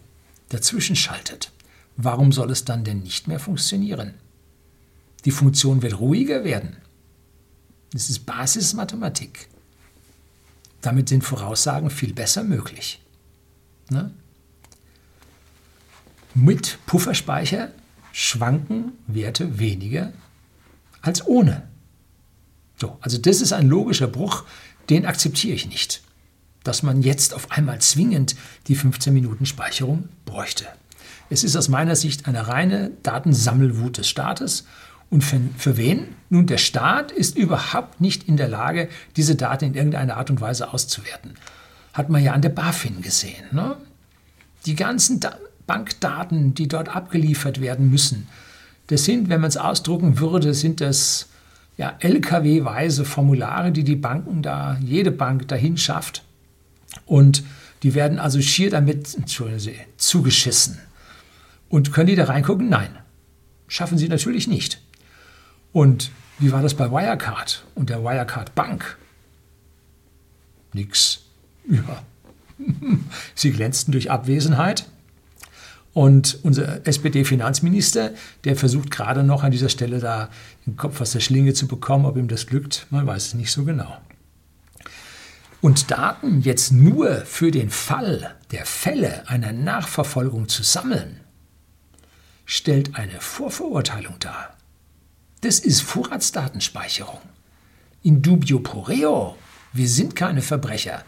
[0.49, 1.51] dazwischen schaltet,
[1.97, 4.13] warum soll es dann denn nicht mehr funktionieren?
[5.25, 6.77] Die Funktion wird ruhiger werden.
[7.93, 9.47] Das ist Basismathematik.
[10.81, 13.01] Damit sind Voraussagen viel besser möglich.
[13.89, 14.11] Ne?
[16.39, 17.69] Mit Pufferspeicher
[18.13, 20.13] schwanken Werte weniger
[21.02, 21.63] als ohne.
[22.78, 24.45] So, also das ist ein logischer Bruch,
[24.89, 26.02] den akzeptiere ich nicht.
[26.63, 30.65] Dass man jetzt auf einmal zwingend die 15 Minuten Speicherung bräuchte.
[31.30, 34.65] Es ist aus meiner Sicht eine reine Datensammelwut des Staates.
[35.10, 36.15] Und für, für wen?
[36.30, 40.39] Nun, der Staat ist überhaupt nicht in der Lage, diese Daten in irgendeiner Art und
[40.39, 41.34] Weise auszuwerten.
[41.91, 43.43] Hat man ja an der BaFin gesehen.
[43.52, 43.75] Ne?
[44.65, 45.38] Die ganzen da
[45.69, 48.27] Bankdaten, die dort abgeliefert werden müssen,
[48.88, 51.29] das sind, wenn man es ausdrucken würde, sind das
[51.77, 56.23] ja, LKW-weise Formulare, die die Banken da, jede Bank dahin schafft.
[57.05, 57.43] Und
[57.84, 59.15] die werden also schier damit,
[59.97, 60.79] zugeschissen.
[61.69, 62.67] Und können die da reingucken?
[62.67, 62.89] Nein.
[63.67, 64.82] Schaffen sie natürlich nicht.
[65.71, 68.97] Und wie war das bei Wirecard und der Wirecard Bank?
[70.73, 71.21] Nix.
[71.69, 72.01] Ja.
[73.36, 74.88] Sie glänzten durch Abwesenheit.
[75.93, 78.12] Und unser SPD-Finanzminister,
[78.43, 80.30] der versucht gerade noch an dieser Stelle da
[80.65, 82.06] den Kopf aus der Schlinge zu bekommen.
[82.06, 83.97] Ob ihm das glückt, man weiß es nicht so genau.
[85.62, 91.19] Und Daten jetzt nur für den Fall der Fälle einer Nachverfolgung zu sammeln,
[92.45, 94.56] stellt eine Vorverurteilung dar.
[95.41, 97.19] Das ist Vorratsdatenspeicherung.
[98.04, 99.36] In dubio pro reo.
[99.73, 101.04] Wir sind keine Verbrecher,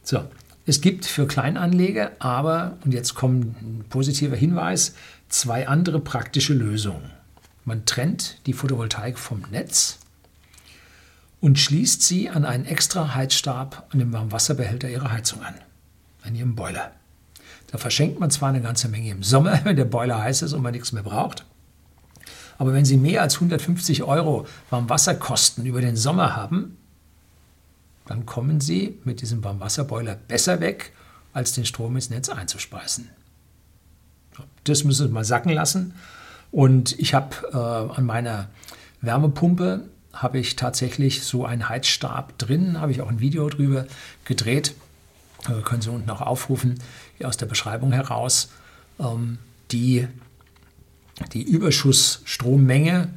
[0.02, 0.24] So,
[0.66, 4.94] es gibt für Kleinanleger aber, und jetzt kommt ein positiver Hinweis,
[5.28, 7.10] zwei andere praktische Lösungen.
[7.64, 9.98] Man trennt die Photovoltaik vom Netz
[11.40, 15.54] und schließt sie an einen extra Heizstab an dem Warmwasserbehälter ihrer Heizung an,
[16.22, 16.92] an ihrem Boiler.
[17.68, 20.62] Da verschenkt man zwar eine ganze Menge im Sommer, wenn der Boiler heiß ist und
[20.62, 21.44] man nichts mehr braucht,
[22.60, 26.76] aber wenn Sie mehr als 150 Euro Warmwasserkosten über den Sommer haben,
[28.10, 30.92] dann kommen Sie mit diesem Warmwasserboiler besser weg,
[31.32, 33.08] als den Strom ins Netz einzuspeisen.
[34.64, 35.94] Das müssen Sie mal sacken lassen.
[36.50, 38.48] Und ich habe äh, an meiner
[39.00, 43.86] Wärmepumpe habe ich tatsächlich so einen Heizstab drin, habe ich auch ein Video drüber
[44.24, 44.74] gedreht.
[45.44, 46.80] Äh, können Sie unten auch aufrufen,
[47.22, 48.50] aus der Beschreibung heraus.
[48.98, 49.38] Ähm,
[49.70, 50.08] die,
[51.32, 53.10] die Überschussstrommenge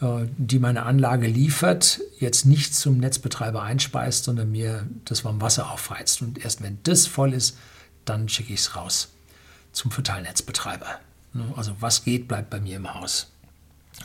[0.00, 6.22] die meine Anlage liefert, jetzt nicht zum Netzbetreiber einspeist, sondern mir das warme Wasser aufheizt.
[6.22, 7.58] Und erst wenn das voll ist,
[8.06, 9.08] dann schicke ich es raus.
[9.72, 10.98] zum Verteilnetzbetreiber.
[11.32, 13.30] Ne, also was geht, bleibt bei mir im Haus.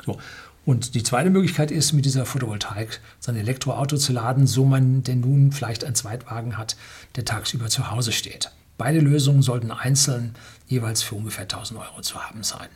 [0.05, 0.19] So.
[0.65, 5.21] Und die zweite Möglichkeit ist, mit dieser Photovoltaik sein Elektroauto zu laden, so man denn
[5.21, 6.75] nun vielleicht einen Zweitwagen hat,
[7.15, 8.51] der tagsüber zu Hause steht.
[8.77, 10.35] Beide Lösungen sollten einzeln
[10.67, 12.69] jeweils für ungefähr 1000 Euro zu haben sein.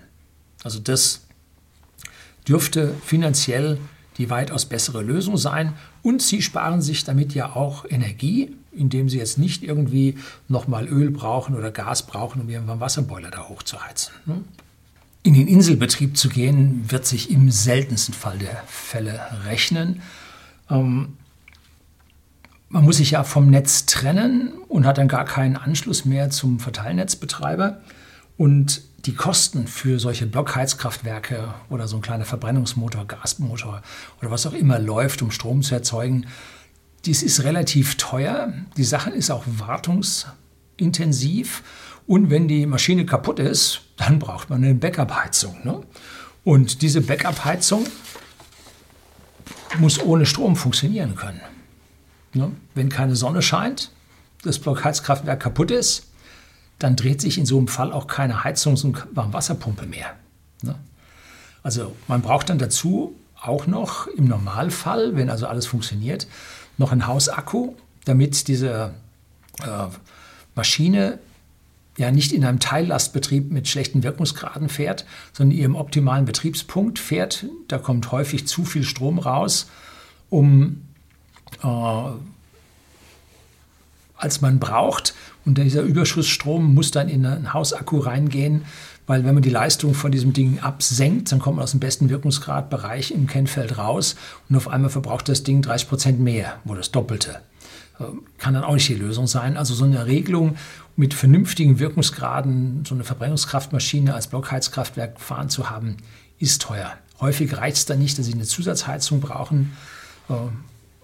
[0.63, 1.21] Also das
[2.47, 3.77] dürfte finanziell
[4.17, 5.73] die weitaus bessere Lösung sein.
[6.03, 11.09] Und Sie sparen sich damit ja auch Energie, indem Sie jetzt nicht irgendwie nochmal Öl
[11.09, 14.13] brauchen oder Gas brauchen, um Ihren Wasserboiler da hochzuheizen.
[14.25, 14.43] Ne?
[15.23, 20.01] In den Inselbetrieb zu gehen, wird sich im seltensten Fall der Fälle rechnen.
[20.69, 21.17] Ähm,
[22.69, 26.59] man muss sich ja vom Netz trennen und hat dann gar keinen Anschluss mehr zum
[26.59, 27.81] Verteilnetzbetreiber.
[28.37, 33.81] Und die Kosten für solche Blockheizkraftwerke oder so ein kleiner Verbrennungsmotor, Gasmotor
[34.19, 36.25] oder was auch immer läuft, um Strom zu erzeugen,
[37.05, 38.51] dies ist relativ teuer.
[38.75, 41.63] Die Sache ist auch wartungsintensiv.
[42.07, 45.57] Und wenn die Maschine kaputt ist, dann braucht man eine Backup-Heizung.
[45.63, 45.81] Ne?
[46.43, 47.85] Und diese Backup-Heizung
[49.77, 51.41] muss ohne Strom funktionieren können.
[52.33, 52.51] Ne?
[52.73, 53.91] Wenn keine Sonne scheint,
[54.43, 56.08] das Blockheizkraftwerk kaputt ist,
[56.79, 60.15] dann dreht sich in so einem Fall auch keine Heizungs- und Warmwasserpumpe mehr.
[60.63, 60.75] Ne?
[61.61, 66.27] Also man braucht dann dazu auch noch im Normalfall, wenn also alles funktioniert,
[66.77, 67.73] noch einen Hausakku,
[68.05, 68.93] damit diese
[69.61, 69.87] äh,
[70.55, 71.19] Maschine
[71.97, 77.45] ja nicht in einem Teillastbetrieb mit schlechten Wirkungsgraden fährt, sondern in ihrem optimalen Betriebspunkt fährt.
[77.67, 79.67] Da kommt häufig zu viel Strom raus,
[80.29, 80.83] um
[81.61, 81.67] äh,
[84.15, 85.13] als man braucht.
[85.49, 88.65] Und dieser Überschussstrom muss dann in einen Hausakku reingehen,
[89.07, 92.11] weil wenn man die Leistung von diesem Ding absenkt, dann kommt man aus dem besten
[92.11, 94.15] Wirkungsgradbereich im Kennfeld raus
[94.47, 97.41] und auf einmal verbraucht das Ding 30 Prozent mehr oder das Doppelte.
[97.99, 98.03] Äh,
[98.37, 99.57] kann dann auch nicht die Lösung sein.
[99.57, 100.55] Also so eine Regelung
[100.95, 105.97] mit vernünftigen Wirkungsgraden, so eine Verbrennungskraftmaschine als Blockheizkraftwerk fahren zu haben,
[106.37, 106.93] ist teuer.
[107.19, 109.75] Häufig reicht es dann nicht, dass sie eine Zusatzheizung brauchen.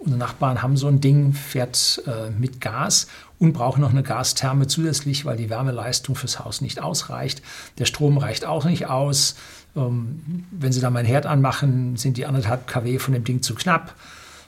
[0.05, 3.07] Unsere Nachbarn haben so ein Ding, fährt äh, mit Gas
[3.39, 7.41] und brauchen noch eine Gastherme zusätzlich, weil die Wärmeleistung fürs Haus nicht ausreicht.
[7.79, 9.35] Der Strom reicht auch nicht aus.
[9.75, 13.41] Ähm, wenn Sie da mal einen Herd anmachen, sind die anderthalb kW von dem Ding
[13.41, 13.95] zu knapp.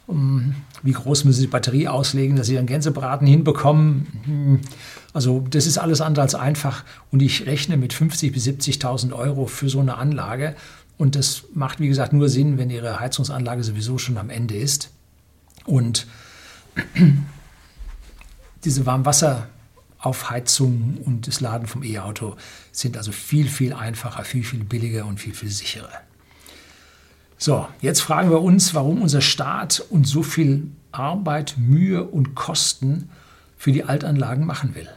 [0.06, 4.08] Um, wie groß müssen Sie die Batterie auslegen, dass Sie einen Gänsebraten hinbekommen?
[4.24, 4.60] Hm.
[5.12, 9.48] Also das ist alles andere als einfach und ich rechne mit 50.000 bis 70.000 Euro
[9.48, 10.56] für so eine Anlage
[10.98, 14.92] und das macht, wie gesagt, nur Sinn, wenn Ihre Heizungsanlage sowieso schon am Ende ist.
[15.68, 16.08] Und
[18.64, 22.36] diese Warmwasseraufheizung und das Laden vom E-Auto
[22.72, 25.92] sind also viel, viel einfacher, viel, viel billiger und viel, viel sicherer.
[27.38, 33.10] So, jetzt fragen wir uns, warum unser Staat uns so viel Arbeit, Mühe und Kosten
[33.58, 34.90] für die Altanlagen machen will.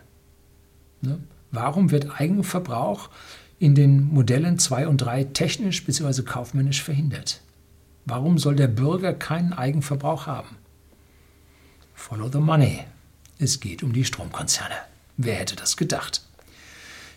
[1.02, 1.18] Ne?
[1.50, 3.10] Warum wird Eigenverbrauch
[3.58, 6.22] in den Modellen 2 und 3 technisch bzw.
[6.22, 7.40] kaufmännisch verhindert?
[8.10, 10.56] Warum soll der Bürger keinen Eigenverbrauch haben?
[11.94, 12.80] Follow the money.
[13.38, 14.74] Es geht um die Stromkonzerne.
[15.16, 16.20] Wer hätte das gedacht?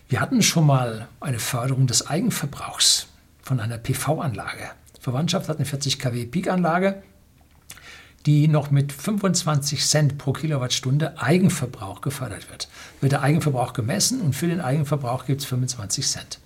[0.08, 3.08] Wir hatten schon mal eine Förderung des Eigenverbrauchs
[3.42, 4.70] von einer PV-Anlage.
[5.00, 7.02] Verwandtschaft hat eine 40 kW Peak-Anlage,
[8.24, 12.68] die noch mit 25 Cent pro Kilowattstunde Eigenverbrauch gefördert wird.
[13.00, 16.38] Wird der Eigenverbrauch gemessen und für den Eigenverbrauch gibt es 25 Cent.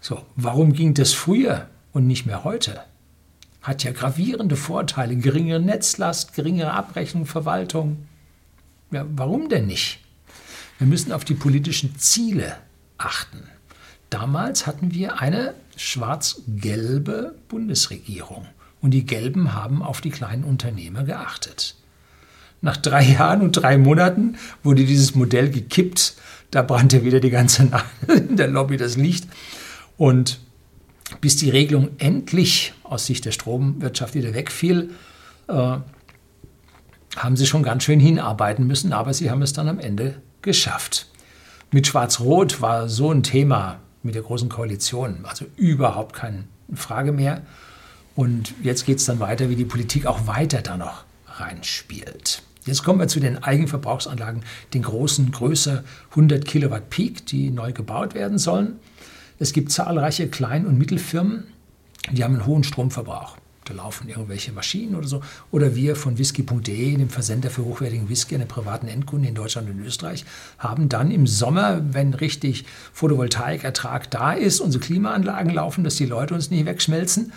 [0.00, 2.80] So, warum ging das früher und nicht mehr heute?
[3.62, 8.06] Hat ja gravierende Vorteile, geringere Netzlast, geringere Abrechnung, Verwaltung.
[8.90, 10.00] Ja, warum denn nicht?
[10.78, 12.56] Wir müssen auf die politischen Ziele
[12.96, 13.42] achten.
[14.08, 18.46] Damals hatten wir eine schwarz-gelbe Bundesregierung
[18.80, 21.76] und die Gelben haben auf die kleinen Unternehmer geachtet.
[22.62, 26.14] Nach drei Jahren und drei Monaten wurde dieses Modell gekippt.
[26.50, 29.28] Da brannte wieder die ganze Nacht in der Lobby das Licht.
[29.96, 30.40] Und
[31.20, 34.90] bis die Regelung endlich aus Sicht der Stromwirtschaft wieder wegfiel,
[35.48, 35.78] äh,
[37.16, 41.06] haben sie schon ganz schön hinarbeiten müssen, aber sie haben es dann am Ende geschafft.
[41.72, 46.44] Mit Schwarz-Rot war so ein Thema mit der Großen Koalition, also überhaupt keine
[46.74, 47.42] Frage mehr.
[48.16, 52.42] Und jetzt geht es dann weiter, wie die Politik auch weiter da noch reinspielt.
[52.66, 54.42] Jetzt kommen wir zu den Eigenverbrauchsanlagen,
[54.74, 58.78] den großen, größer 100 Kilowatt Peak, die neu gebaut werden sollen.
[59.40, 61.44] Es gibt zahlreiche Klein- und Mittelfirmen,
[62.12, 63.38] die haben einen hohen Stromverbrauch.
[63.64, 65.22] Da laufen irgendwelche Maschinen oder so.
[65.50, 69.80] Oder wir von whisky.de, dem Versender für hochwertigen Whisky an privaten Endkunden in Deutschland und
[69.80, 70.26] Österreich,
[70.58, 76.34] haben dann im Sommer, wenn richtig Photovoltaikertrag da ist, unsere Klimaanlagen laufen, dass die Leute
[76.34, 77.32] uns nicht wegschmelzen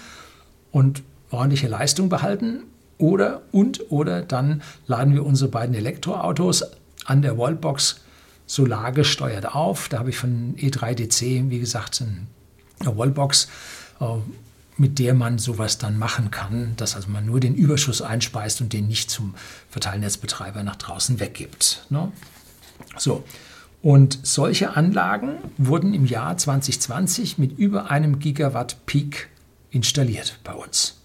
[0.72, 2.64] und ordentliche Leistung behalten.
[2.98, 6.66] Oder und oder dann laden wir unsere beiden Elektroautos
[7.06, 8.03] an der Wallbox
[8.46, 9.90] solargesteuert auf.
[9.90, 12.04] Da habe ich von E3DC, wie gesagt,
[12.80, 13.48] eine Wallbox,
[14.00, 14.06] äh,
[14.78, 18.74] mit der man sowas dann machen kann, dass also man nur den Überschuss einspeist und
[18.74, 19.36] den nicht zum
[19.70, 21.86] Verteilnetzbetreiber nach draußen weggibt.
[21.90, 22.12] Ne?
[22.98, 23.24] So.
[23.82, 29.30] Und solche Anlagen wurden im Jahr 2020 mit über einem Gigawatt Peak
[29.72, 31.02] installiert bei uns.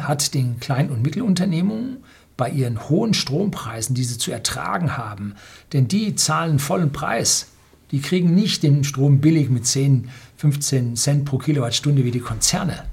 [0.00, 1.98] Hat den Klein- und Mittelunternehmungen
[2.36, 5.34] bei ihren hohen Strompreisen, die sie zu ertragen haben,
[5.72, 7.48] denn die zahlen vollen Preis.
[7.90, 10.08] Die kriegen nicht den Strom billig mit 10,
[10.38, 12.84] 15 Cent pro Kilowattstunde wie die Konzerne,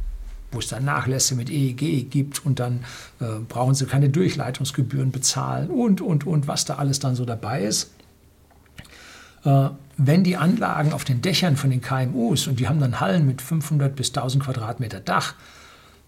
[0.51, 2.81] wo es dann Nachlässe mit EEG gibt und dann
[3.21, 7.63] äh, brauchen sie keine Durchleitungsgebühren bezahlen und, und, und, was da alles dann so dabei
[7.63, 7.91] ist.
[9.45, 13.25] Äh, wenn die Anlagen auf den Dächern von den KMUs, und die haben dann Hallen
[13.25, 15.35] mit 500 bis 1000 Quadratmeter Dach,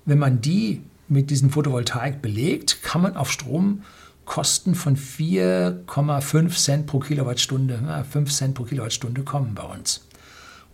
[0.05, 6.99] wenn man die mit diesem Photovoltaik belegt, kann man auf Stromkosten von 4,5 Cent pro
[6.99, 10.07] Kilowattstunde, 5 Cent pro Kilowattstunde kommen bei uns.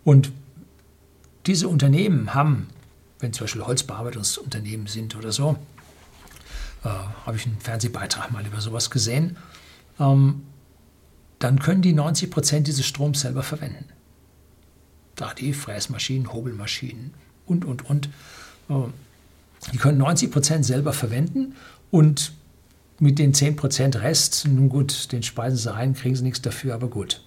[0.04, 0.30] Und
[1.46, 2.68] diese Unternehmen haben,
[3.18, 5.56] wenn zum Beispiel Holzbearbeitungsunternehmen sind oder so,
[6.84, 9.36] äh, habe ich einen Fernsehbeitrag mal über sowas gesehen,
[9.98, 10.42] ähm,
[11.40, 13.86] dann können die 90 Prozent dieses Stroms selber verwenden.
[15.16, 17.12] Da die Fräsmaschinen, Hobelmaschinen
[17.46, 18.08] und, und, und.
[18.68, 18.74] Äh,
[19.72, 21.54] die können 90 Prozent selber verwenden
[21.90, 22.32] und
[23.00, 26.74] mit den 10 Prozent Rest, nun gut, den speisen sie ein, kriegen sie nichts dafür,
[26.74, 27.22] aber gut.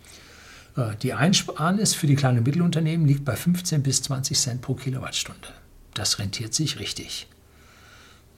[0.76, 4.74] Äh, die Einsparnis für die kleinen und Mittelunternehmen liegt bei 15 bis 20 Cent pro
[4.74, 5.48] Kilowattstunde.
[5.94, 7.28] Das rentiert sich richtig.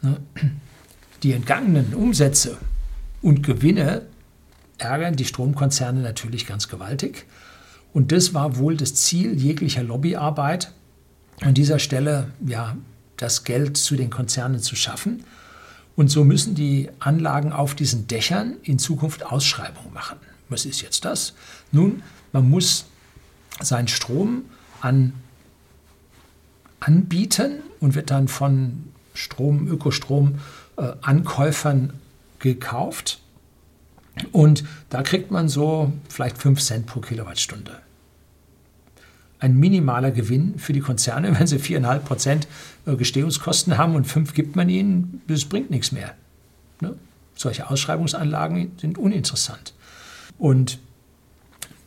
[0.02, 0.18] Ne?
[1.24, 2.58] Die entgangenen Umsätze
[3.22, 4.04] und Gewinne
[4.78, 7.26] ärgern die Stromkonzerne natürlich ganz gewaltig.
[7.94, 10.72] Und das war wohl das Ziel jeglicher Lobbyarbeit,
[11.42, 12.76] an dieser Stelle ja,
[13.24, 15.24] das Geld zu den Konzernen zu schaffen.
[15.96, 20.18] Und so müssen die Anlagen auf diesen Dächern in Zukunft Ausschreibungen machen.
[20.50, 21.34] Was ist jetzt das?
[21.72, 22.86] Nun, man muss
[23.62, 24.46] seinen Strom
[24.82, 25.14] an
[26.80, 30.40] anbieten und wird dann von Strom, Ökostrom
[30.78, 31.94] äh, Ankäufern
[32.40, 33.22] gekauft.
[34.34, 37.80] Und da kriegt man so vielleicht 5 Cent pro Kilowattstunde.
[39.44, 42.48] Ein minimaler Gewinn für die Konzerne, wenn sie 4,5 Prozent
[42.86, 46.16] äh, Gestehungskosten haben und 5 gibt man ihnen, das bringt nichts mehr.
[46.80, 46.96] Ne?
[47.36, 49.74] Solche Ausschreibungsanlagen sind uninteressant.
[50.38, 50.80] Und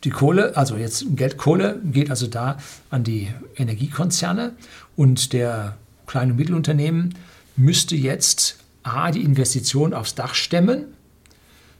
[0.03, 2.57] die Kohle, also jetzt Geldkohle, geht also da
[2.91, 4.53] an die Energiekonzerne
[4.95, 7.15] und der kleine und Mittelunternehmen
[7.55, 10.85] müsste jetzt A, die Investition aufs Dach stemmen,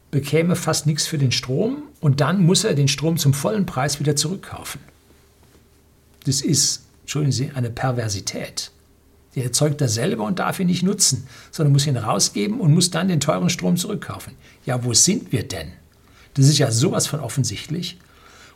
[0.10, 4.00] bekäme fast nichts für den Strom und dann muss er den Strom zum vollen Preis
[4.00, 4.82] wieder zurückkaufen.
[6.28, 8.72] Das ist, entschuldigen Sie, eine Perversität.
[9.36, 12.92] Der erzeugt er selber und darf ihn nicht nutzen, sondern muss ihn rausgeben und muss
[12.92, 14.34] dann den teuren Strom zurückkaufen.
[14.66, 15.72] Ja, wo sind wir denn?
[16.34, 17.98] Das ist ja sowas von offensichtlich.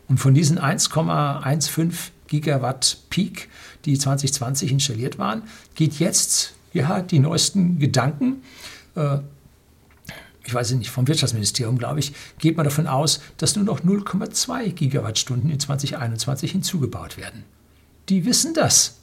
[0.10, 1.94] Und von diesen 1,15
[2.28, 3.48] Gigawatt Peak,
[3.86, 5.44] die 2020 installiert waren,
[5.76, 8.44] geht jetzt ja die neuesten Gedanken.
[8.96, 9.20] Äh,
[10.44, 14.72] ich weiß nicht, vom Wirtschaftsministerium, glaube ich, geht man davon aus, dass nur noch 0,2
[14.74, 17.46] Gigawattstunden in 2021 hinzugebaut werden.
[18.12, 18.98] Die wissen das.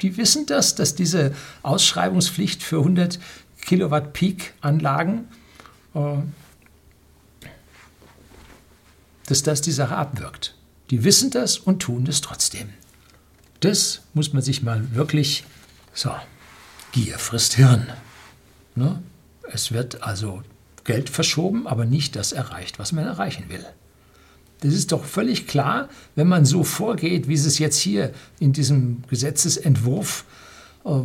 [0.00, 1.32] Die wissen das, dass diese
[1.62, 3.20] Ausschreibungspflicht für 100
[3.60, 5.28] Kilowatt Peak Anlagen
[5.94, 6.16] äh,
[9.26, 10.56] dass das die Sache abwirkt.
[10.90, 12.70] Die wissen das und tun es trotzdem.
[13.60, 15.44] Das muss man sich mal wirklich,
[15.94, 16.10] so,
[16.90, 17.86] Gier frisst Hirn.
[18.74, 19.00] Ne?
[19.52, 20.42] Es wird also
[20.82, 23.64] Geld verschoben, aber nicht das erreicht, was man erreichen will.
[24.60, 28.52] Das ist doch völlig klar, wenn man so vorgeht, wie sie es jetzt hier in
[28.52, 30.24] diesem Gesetzesentwurf
[30.84, 31.00] äh,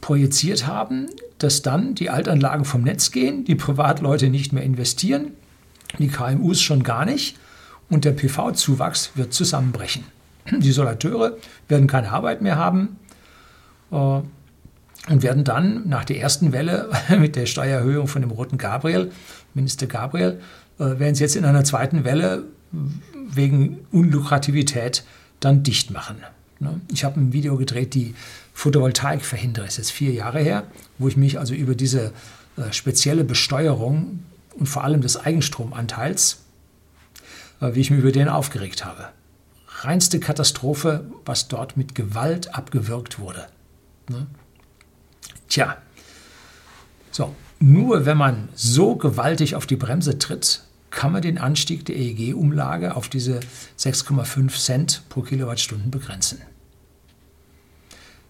[0.00, 5.32] projiziert haben, dass dann die Altanlagen vom Netz gehen, die Privatleute nicht mehr investieren,
[5.98, 7.36] die KMUs schon gar nicht
[7.88, 10.04] und der PV-Zuwachs wird zusammenbrechen.
[10.50, 11.36] Die Solateure
[11.68, 12.98] werden keine Arbeit mehr haben
[13.90, 19.10] äh, und werden dann nach der ersten Welle mit der Steuererhöhung von dem roten Gabriel,
[19.54, 20.40] Minister Gabriel,
[20.78, 22.44] werden sie jetzt in einer zweiten Welle
[23.12, 25.04] wegen Unlukrativität
[25.40, 26.16] dann dicht machen.
[26.60, 26.80] Ne?
[26.92, 28.14] Ich habe ein Video gedreht, die
[28.54, 30.64] Photovoltaik verhindere, ist jetzt vier Jahre her,
[30.98, 32.12] wo ich mich also über diese
[32.56, 34.24] äh, spezielle Besteuerung
[34.58, 36.42] und vor allem des Eigenstromanteils,
[37.60, 39.08] äh, wie ich mich über den aufgeregt habe.
[39.80, 43.46] Reinste Katastrophe, was dort mit Gewalt abgewirkt wurde.
[44.08, 44.26] Ne?
[45.48, 45.76] Tja,
[47.12, 51.96] so, nur wenn man so gewaltig auf die Bremse tritt, kann man den Anstieg der
[51.96, 53.40] EEG-Umlage auf diese
[53.78, 56.40] 6,5 Cent pro Kilowattstunden begrenzen.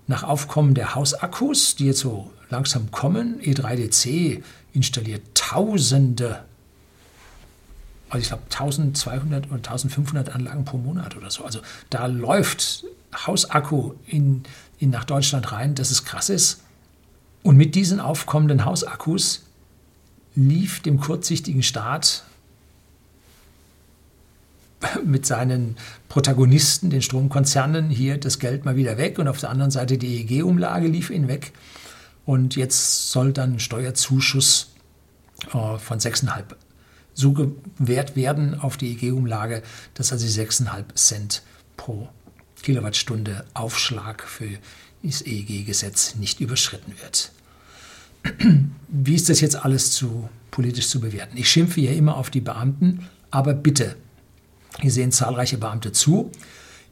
[0.07, 4.43] Nach Aufkommen der Hausakkus, die jetzt so langsam kommen, E3DC
[4.73, 6.45] installiert Tausende
[8.11, 11.45] also ich glaube 1200 oder 1500 Anlagen pro Monat oder so.
[11.45, 12.85] Also da läuft
[13.15, 14.45] Hausakku in,
[14.79, 16.63] in nach Deutschland rein, dass es krass ist.
[17.43, 19.45] Und mit diesen aufkommenden Hausakkus
[20.35, 22.25] lief dem kurzsichtigen Staat
[25.05, 25.76] mit seinen
[26.09, 30.20] Protagonisten, den Stromkonzernen, hier das Geld mal wieder weg und auf der anderen Seite die
[30.20, 31.53] EEG-Umlage lief ihnen weg.
[32.24, 34.74] Und jetzt soll dann ein Steuerzuschuss
[35.47, 36.45] äh, von 6,5
[37.14, 39.62] so gewährt werden auf die EEG-Umlage,
[39.95, 41.43] dass also 6,5 Cent
[41.76, 42.09] pro
[42.62, 44.51] Kilowattstunde Aufschlag für
[45.03, 47.33] das EEG-Gesetz nicht überschritten wird.
[48.89, 51.37] Wie ist das jetzt alles zu, politisch zu bewerten?
[51.37, 53.97] Ich schimpfe hier immer auf die Beamten, aber bitte,
[54.81, 56.31] hier sehen zahlreiche Beamte zu.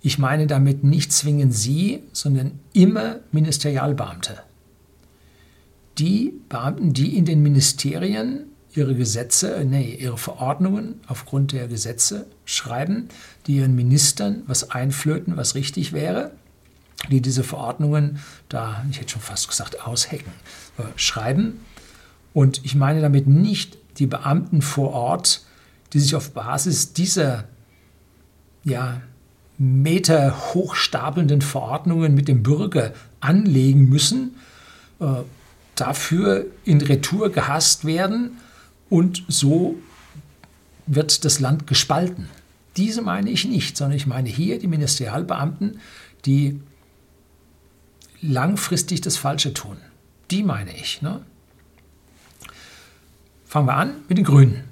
[0.03, 4.43] Ich meine damit nicht zwingend Sie, sondern immer Ministerialbeamte.
[5.99, 13.09] Die Beamten, die in den Ministerien ihre Gesetze, nee, ihre Verordnungen aufgrund der Gesetze schreiben,
[13.47, 16.33] die ihren Ministern was einflöten, was richtig wäre,
[17.11, 20.31] die diese Verordnungen da, ich hätte schon fast gesagt, aushecken,
[20.79, 21.61] äh, schreiben.
[22.35, 25.43] Und ich meine damit nicht die Beamten vor Ort,
[25.93, 27.45] die sich auf Basis dieser
[28.67, 29.01] ja,
[29.59, 34.35] Meter hochstapelnden Verordnungen mit dem Bürger anlegen müssen,
[35.01, 35.23] äh,
[35.77, 38.33] dafür in Retour gehasst werden
[38.91, 39.77] und so
[40.87, 42.29] wird das Land gespalten.
[42.77, 45.81] Diese meine ich nicht, sondern ich meine hier die Ministerialbeamten,
[46.27, 46.61] die
[48.21, 49.77] langfristig das Falsche tun.
[50.31, 51.01] Die meine ich.
[51.01, 51.23] Ne?
[53.47, 54.64] Fangen wir an mit den Grünen.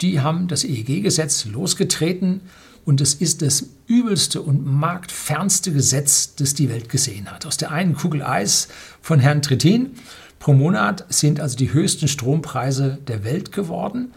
[0.00, 2.40] Die haben das EEG-Gesetz losgetreten
[2.84, 7.46] und es ist das übelste und marktfernste Gesetz, das die Welt gesehen hat.
[7.46, 8.68] Aus der einen Kugel Eis
[9.00, 9.90] von Herrn Trittin
[10.38, 14.12] pro Monat sind also die höchsten Strompreise der Welt geworden.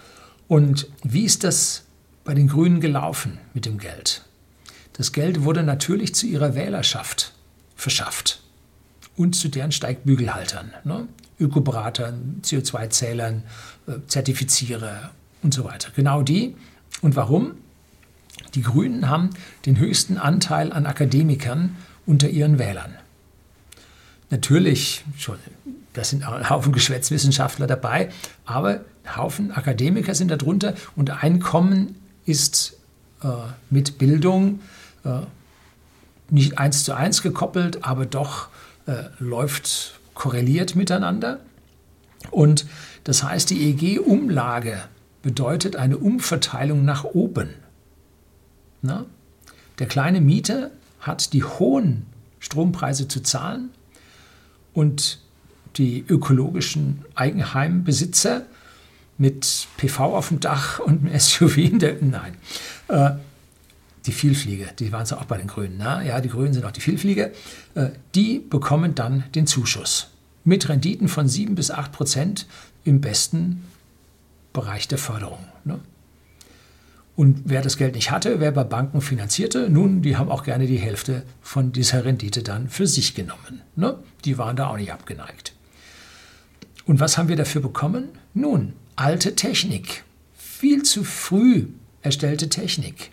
[0.47, 1.83] Und wie ist das
[2.23, 4.23] bei den Grünen gelaufen mit dem Geld?
[4.93, 7.33] Das Geld wurde natürlich zu ihrer Wählerschaft
[7.75, 8.41] verschafft
[9.15, 11.07] und zu deren Steigbügelhaltern, ne?
[11.37, 13.43] Ökoberatern, CO2-Zählern,
[13.87, 15.11] äh, Zertifizierer
[15.43, 15.89] und so weiter.
[15.93, 16.55] Genau die.
[17.01, 17.55] Und warum?
[18.55, 19.29] Die Grünen haben
[19.65, 21.75] den höchsten Anteil an Akademikern
[22.05, 22.95] unter ihren Wählern.
[24.29, 25.37] Natürlich, schon,
[25.93, 28.09] da sind ein Haufen Geschwätzwissenschaftler dabei,
[28.45, 31.95] aber ein Haufen Akademiker sind darunter und Einkommen
[32.25, 32.77] ist
[33.23, 33.27] äh,
[33.69, 34.61] mit Bildung
[35.03, 35.19] äh,
[36.29, 38.49] nicht eins zu eins gekoppelt, aber doch
[38.87, 41.39] äh, läuft korreliert miteinander.
[42.31, 42.65] Und
[43.03, 44.81] das heißt, die EEG-Umlage
[45.21, 47.53] bedeutet eine Umverteilung nach oben.
[48.85, 49.05] Na?
[49.79, 52.05] Der kleine Mieter hat die hohen
[52.39, 53.69] Strompreise zu zahlen
[54.73, 55.19] und
[55.77, 58.45] die ökologischen Eigenheimbesitzer
[59.17, 62.35] mit PV auf dem Dach und einem SUV in der, nein,
[62.87, 63.11] äh,
[64.05, 66.03] die Vielflieger, die waren es auch bei den Grünen, ne?
[66.05, 67.31] ja, die Grünen sind auch die Vielflieger,
[67.73, 70.11] äh, die bekommen dann den Zuschuss
[70.43, 72.45] mit Renditen von 7 bis 8 Prozent
[72.83, 73.63] im besten
[74.53, 75.43] Bereich der Förderung.
[75.63, 75.79] Ne?
[77.15, 80.67] Und wer das Geld nicht hatte, wer bei Banken finanzierte, nun, die haben auch gerne
[80.67, 83.61] die Hälfte von dieser Rendite dann für sich genommen.
[83.75, 83.97] Ne?
[84.25, 85.53] Die waren da auch nicht abgeneigt.
[86.85, 88.09] Und was haben wir dafür bekommen?
[88.33, 90.03] Nun, alte Technik.
[90.35, 91.67] Viel zu früh
[92.01, 93.11] erstellte Technik,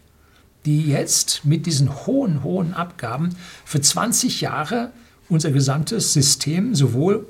[0.66, 4.90] die jetzt mit diesen hohen, hohen Abgaben für 20 Jahre
[5.28, 7.26] unser gesamtes System sowohl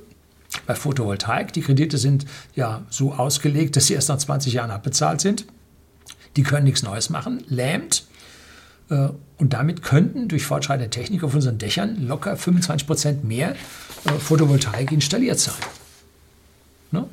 [0.67, 5.21] bei Photovoltaik, die Kredite sind ja so ausgelegt, dass sie erst nach 20 Jahren abbezahlt
[5.21, 5.47] sind,
[6.37, 8.05] die können nichts Neues machen, lähmt.
[8.91, 9.09] Äh,
[9.39, 13.55] und damit könnten durch fortschreitende Technik auf unseren Dächern locker 25 Prozent mehr
[14.05, 15.55] äh, Photovoltaik installiert sein.
[16.91, 17.07] Ne?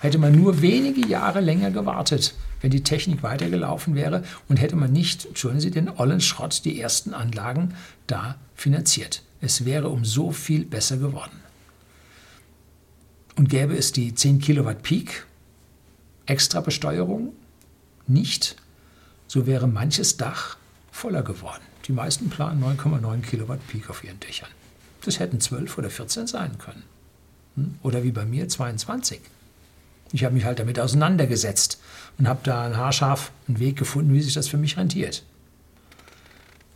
[0.00, 4.92] Hätte man nur wenige Jahre länger gewartet, wenn die Technik weitergelaufen wäre und hätte man
[4.92, 7.74] nicht, entschuldigen Sie, den ollen Schrott, die ersten Anlagen
[8.06, 9.22] da finanziert.
[9.40, 11.40] Es wäre um so viel besser geworden.
[13.36, 15.26] Und gäbe es die 10 Kilowatt Peak
[16.26, 17.32] Extrabesteuerung
[18.10, 18.56] nicht,
[19.26, 20.56] so wäre manches Dach
[20.90, 21.62] voller geworden.
[21.86, 24.48] Die meisten planen 9,9 Kilowatt Peak auf ihren Dächern.
[25.04, 26.82] Das hätten 12 oder 14 sein können.
[27.56, 27.74] Hm?
[27.82, 29.20] Oder wie bei mir 22.
[30.12, 31.80] Ich habe mich halt damit auseinandergesetzt
[32.18, 35.22] und habe da einen haarscharf einen Weg gefunden, wie sich das für mich rentiert.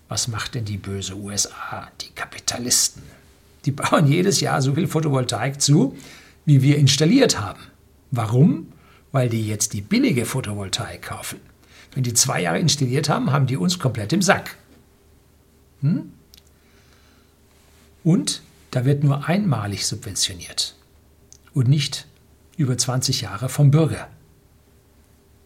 [0.09, 3.03] Was macht denn die böse USA, die Kapitalisten?
[3.65, 5.97] Die bauen jedes Jahr so viel Photovoltaik zu,
[6.45, 7.61] wie wir installiert haben.
[8.11, 8.69] Warum?
[9.15, 11.39] Weil die jetzt die billige Photovoltaik kaufen.
[11.93, 14.57] Wenn die zwei Jahre installiert haben, haben die uns komplett im Sack.
[15.83, 16.11] Hm?
[18.03, 18.43] Und
[18.73, 20.75] da wird nur einmalig subventioniert
[21.53, 22.09] und nicht
[22.57, 24.09] über 20 Jahre vom Bürger.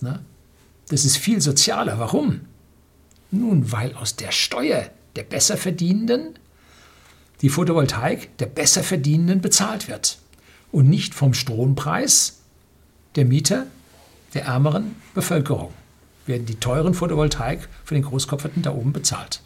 [0.00, 0.20] Na?
[0.88, 1.98] Das ist viel sozialer.
[1.98, 2.40] Warum?
[3.30, 6.38] Nun, weil aus der Steuer der Besserverdienenden
[7.42, 10.16] die Photovoltaik der Besserverdienenden bezahlt wird
[10.72, 12.38] und nicht vom Strompreis
[13.18, 13.66] der Mieter
[14.32, 15.72] der ärmeren Bevölkerung
[16.26, 19.42] werden die teuren Photovoltaik für den Großkopferten da oben bezahlt.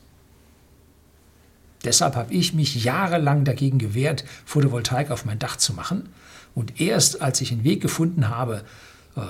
[1.83, 6.11] Deshalb habe ich mich jahrelang dagegen gewehrt, Photovoltaik auf mein Dach zu machen.
[6.55, 8.63] Und erst als ich einen Weg gefunden habe,
[9.17, 9.23] äh,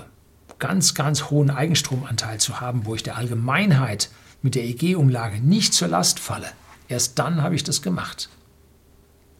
[0.58, 4.10] ganz, ganz hohen Eigenstromanteil zu haben, wo ich der Allgemeinheit
[4.42, 6.48] mit der EG-Umlage nicht zur Last falle,
[6.88, 8.28] erst dann habe ich das gemacht.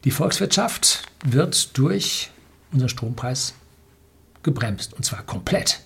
[0.05, 2.31] Die Volkswirtschaft wird durch
[2.71, 3.55] unseren Strompreis
[4.43, 5.81] gebremst und zwar komplett.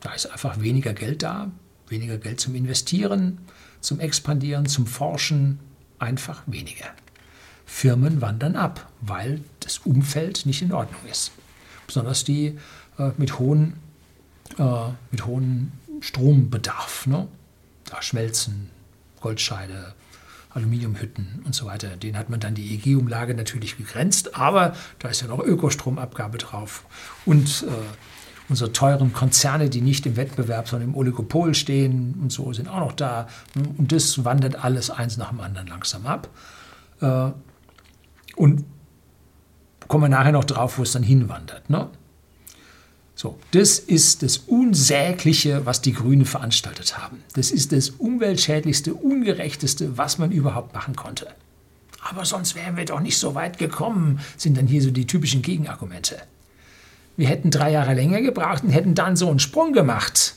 [0.00, 1.50] Da ist einfach weniger Geld da,
[1.88, 3.38] weniger Geld zum Investieren,
[3.80, 5.58] zum Expandieren, zum Forschen,
[5.98, 6.86] einfach weniger.
[7.66, 11.32] Firmen wandern ab, weil das Umfeld nicht in Ordnung ist.
[11.86, 12.58] Besonders die
[12.98, 13.74] äh, mit hohen,
[14.58, 17.06] äh, mit hohen Strombedarf.
[17.06, 17.28] Ne?
[17.84, 18.70] Da Schmelzen,
[19.20, 19.94] Goldscheide,
[20.50, 21.96] Aluminiumhütten und so weiter.
[21.96, 26.84] Den hat man dann die EG-Umlage natürlich begrenzt, aber da ist ja noch Ökostromabgabe drauf.
[27.26, 27.72] Und äh,
[28.48, 32.80] unsere teuren Konzerne, die nicht im Wettbewerb, sondern im Oligopol stehen und so, sind auch
[32.80, 33.28] noch da.
[33.76, 36.28] Und das wandert alles eins nach dem anderen langsam ab.
[37.00, 37.30] Äh,
[38.36, 38.64] und
[39.86, 41.68] kommen wir nachher noch drauf, wo es dann hinwandert.
[41.70, 41.88] Ne?
[43.18, 47.24] So, das ist das Unsägliche, was die Grünen veranstaltet haben.
[47.32, 51.26] Das ist das umweltschädlichste, ungerechteste, was man überhaupt machen konnte.
[52.00, 55.42] Aber sonst wären wir doch nicht so weit gekommen, sind dann hier so die typischen
[55.42, 56.16] Gegenargumente.
[57.16, 60.36] Wir hätten drei Jahre länger gebraucht und hätten dann so einen Sprung gemacht.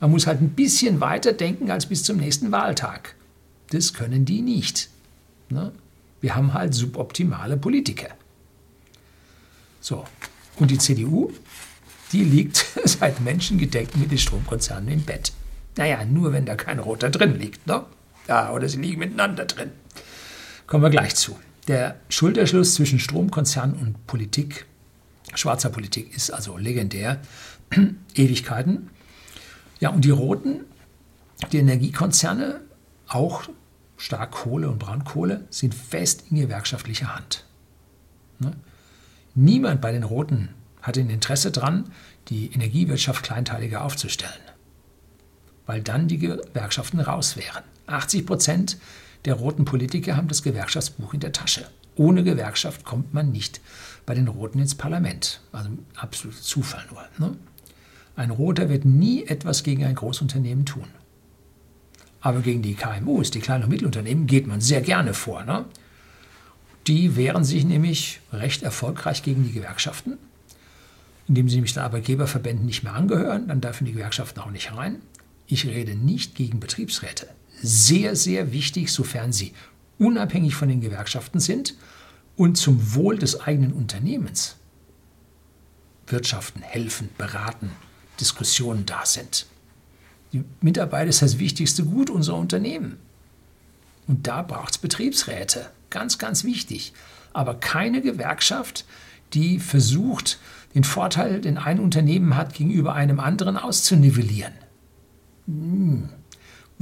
[0.00, 3.14] Man muss halt ein bisschen weiter denken als bis zum nächsten Wahltag.
[3.70, 4.90] Das können die nicht.
[5.50, 5.70] Ne?
[6.20, 8.08] Wir haben halt suboptimale Politiker.
[9.80, 10.04] So,
[10.56, 11.30] und die CDU,
[12.12, 15.32] die liegt seit Menschengedenken mit den Stromkonzernen im Bett.
[15.76, 17.84] Naja, nur wenn da kein Roter drin liegt, ne?
[18.28, 19.70] Ja, oder sie liegen miteinander drin.
[20.66, 21.36] Kommen wir gleich zu.
[21.66, 24.66] Der Schulterschluss zwischen Stromkonzern und Politik
[25.34, 27.20] schwarzer Politik ist also legendär.
[28.14, 28.90] Ewigkeiten.
[29.80, 30.64] Ja, und die Roten,
[31.50, 32.60] die Energiekonzerne,
[33.08, 33.44] auch
[33.96, 37.44] stark Kohle und Braunkohle, sind fest in gewerkschaftlicher Hand.
[38.38, 38.52] Ne?
[39.34, 40.50] Niemand bei den Roten
[40.82, 41.90] hat ein Interesse daran,
[42.28, 44.32] die Energiewirtschaft kleinteiliger aufzustellen,
[45.66, 47.62] weil dann die Gewerkschaften raus wären.
[47.86, 48.78] 80 Prozent
[49.24, 51.66] der roten Politiker haben das Gewerkschaftsbuch in der Tasche.
[51.94, 53.60] Ohne Gewerkschaft kommt man nicht
[54.06, 55.40] bei den Roten ins Parlament.
[55.52, 57.28] Also absoluter Zufall nur.
[57.28, 57.36] Ne?
[58.16, 60.86] Ein Roter wird nie etwas gegen ein Großunternehmen tun.
[62.20, 65.44] Aber gegen die KMUs, die kleinen und Mittelunternehmen, geht man sehr gerne vor.
[65.44, 65.64] Ne?
[66.86, 70.18] Die wehren sich nämlich recht erfolgreich gegen die Gewerkschaften,
[71.28, 73.48] indem sie nämlich den Arbeitgeberverbänden nicht mehr angehören.
[73.48, 75.00] Dann dürfen die Gewerkschaften auch nicht rein.
[75.46, 77.28] Ich rede nicht gegen Betriebsräte.
[77.62, 79.52] Sehr, sehr wichtig, sofern sie
[79.98, 81.74] unabhängig von den Gewerkschaften sind
[82.36, 84.56] und zum Wohl des eigenen Unternehmens
[86.06, 87.70] wirtschaften, helfen, beraten,
[88.20, 89.46] Diskussionen da sind.
[90.32, 92.96] Die Mitarbeiter ist das wichtigste Gut unserer Unternehmen.
[94.06, 95.70] Und da braucht es Betriebsräte.
[95.90, 96.92] Ganz, ganz wichtig.
[97.32, 98.84] Aber keine Gewerkschaft,
[99.34, 100.38] die versucht,
[100.74, 104.54] den Vorteil, den ein Unternehmen hat, gegenüber einem anderen auszunivellieren.
[105.46, 106.08] Hm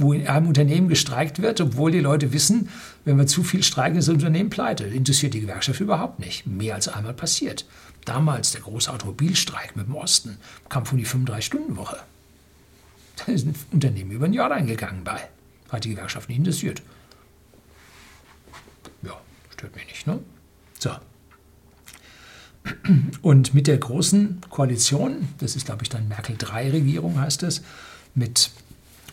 [0.01, 2.69] wo in einem Unternehmen gestreikt wird, obwohl die Leute wissen,
[3.05, 4.85] wenn wir zu viel streiken, ist das Unternehmen pleite.
[4.85, 6.47] Interessiert die Gewerkschaft überhaupt nicht.
[6.47, 7.65] Mehr als einmal passiert.
[8.05, 10.37] Damals der große Automobilstreik mit dem Osten,
[10.69, 11.97] Kampf um die 35-Stunden-Woche.
[13.17, 15.21] Da ist ein Unternehmen über ein Jahr eingegangen bei.
[15.69, 16.81] Hat die Gewerkschaft nicht interessiert.
[19.03, 19.19] Ja,
[19.51, 20.19] stört mich nicht, ne?
[20.79, 20.91] So.
[23.21, 27.61] Und mit der großen Koalition, das ist, glaube ich, dann Merkel-3-Regierung heißt es,
[28.13, 28.51] mit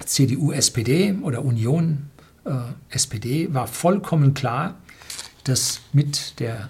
[0.05, 2.11] CDU, SPD oder Union
[2.45, 2.51] äh,
[2.91, 4.79] SPD war vollkommen klar,
[5.45, 6.69] dass mit der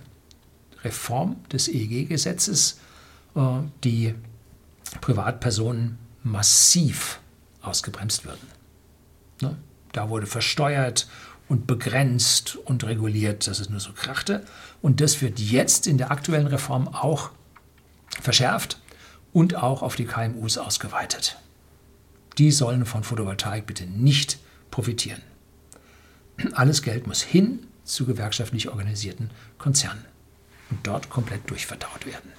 [0.85, 2.79] Reform des EEG-Gesetzes
[3.35, 3.41] äh,
[3.85, 4.15] die
[5.01, 7.21] Privatpersonen massiv
[7.63, 8.47] ausgebremst würden.
[9.43, 9.57] Ne?
[9.93, 11.09] Da wurde versteuert
[11.49, 14.45] und begrenzt und reguliert, dass es nur so krachte.
[14.81, 17.31] Und das wird jetzt in der aktuellen Reform auch
[18.21, 18.81] verschärft
[19.33, 21.37] und auch auf die KMUs ausgeweitet
[22.39, 24.39] die sollen von Photovoltaik bitte nicht
[24.71, 25.21] profitieren.
[26.53, 30.05] Alles Geld muss hin zu gewerkschaftlich organisierten Konzernen
[30.71, 32.33] und dort komplett durchverdaut werden.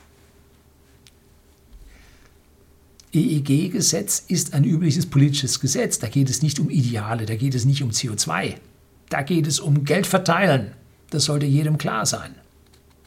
[3.12, 5.98] EEG-Gesetz ist ein übliches politisches Gesetz.
[5.98, 8.56] Da geht es nicht um Ideale, da geht es nicht um CO2.
[9.10, 10.74] Da geht es um Geld verteilen.
[11.10, 12.36] Das sollte jedem klar sein.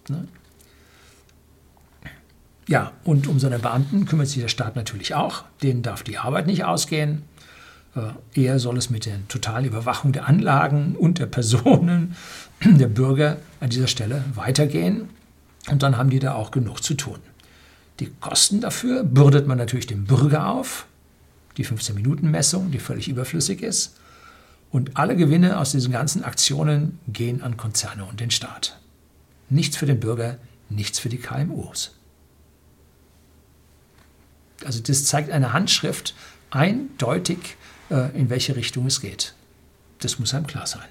[0.08, 0.26] Ne?
[2.68, 5.44] Ja, und um seine Beamten kümmert sich der Staat natürlich auch.
[5.62, 7.22] Denen darf die Arbeit nicht ausgehen.
[7.94, 12.16] Äh, eher soll es mit der totalen Überwachung der Anlagen und der Personen
[12.64, 15.08] der Bürger an dieser Stelle weitergehen.
[15.70, 17.18] Und dann haben die da auch genug zu tun.
[18.00, 20.86] Die Kosten dafür bürdet man natürlich dem Bürger auf.
[21.56, 23.96] Die 15-Minuten-Messung, die völlig überflüssig ist.
[24.72, 28.80] Und alle Gewinne aus diesen ganzen Aktionen gehen an Konzerne und den Staat.
[29.50, 30.38] Nichts für den Bürger,
[30.70, 31.94] nichts für die KMUs.
[34.64, 36.14] Also das zeigt eine Handschrift
[36.50, 37.56] eindeutig,
[37.90, 39.34] äh, in welche Richtung es geht.
[40.00, 40.88] Das muss einem klar sein.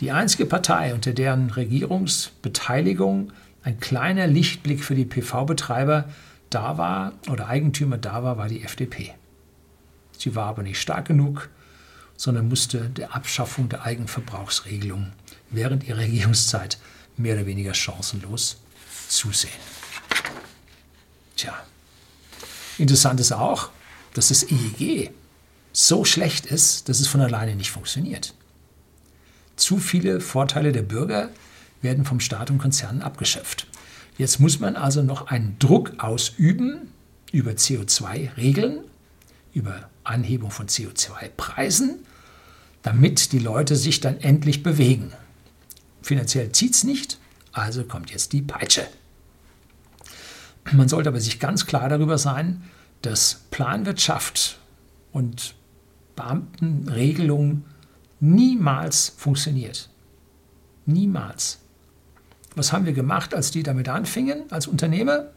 [0.00, 3.32] Die einzige Partei, unter deren Regierungsbeteiligung
[3.62, 6.08] ein kleiner Lichtblick für die PV-Betreiber
[6.50, 9.14] da war oder Eigentümer da war, war die FDP.
[10.16, 11.50] Sie war aber nicht stark genug,
[12.18, 15.12] sondern musste der Abschaffung der Eigenverbrauchsregelung
[15.50, 16.76] während ihrer Regierungszeit
[17.16, 18.58] mehr oder weniger chancenlos
[19.08, 19.52] zusehen.
[21.36, 21.54] Tja,
[22.76, 23.70] interessant ist auch,
[24.14, 25.10] dass das EEG
[25.72, 28.34] so schlecht ist, dass es von alleine nicht funktioniert.
[29.54, 31.30] Zu viele Vorteile der Bürger
[31.82, 33.68] werden vom Staat und Konzernen abgeschöpft.
[34.16, 36.92] Jetzt muss man also noch einen Druck ausüben
[37.30, 38.80] über CO2-Regeln,
[39.54, 42.00] über Anhebung von CO2-Preisen,
[42.82, 45.12] damit die Leute sich dann endlich bewegen.
[46.02, 47.18] Finanziell zieht es nicht,
[47.52, 48.86] also kommt jetzt die Peitsche.
[50.72, 52.62] Man sollte aber sich ganz klar darüber sein,
[53.02, 54.58] dass Planwirtschaft
[55.12, 55.54] und
[56.16, 57.64] Beamtenregelung
[58.20, 59.88] niemals funktioniert.
[60.86, 61.58] Niemals.
[62.54, 65.28] Was haben wir gemacht, als die damit anfingen, als Unternehmer?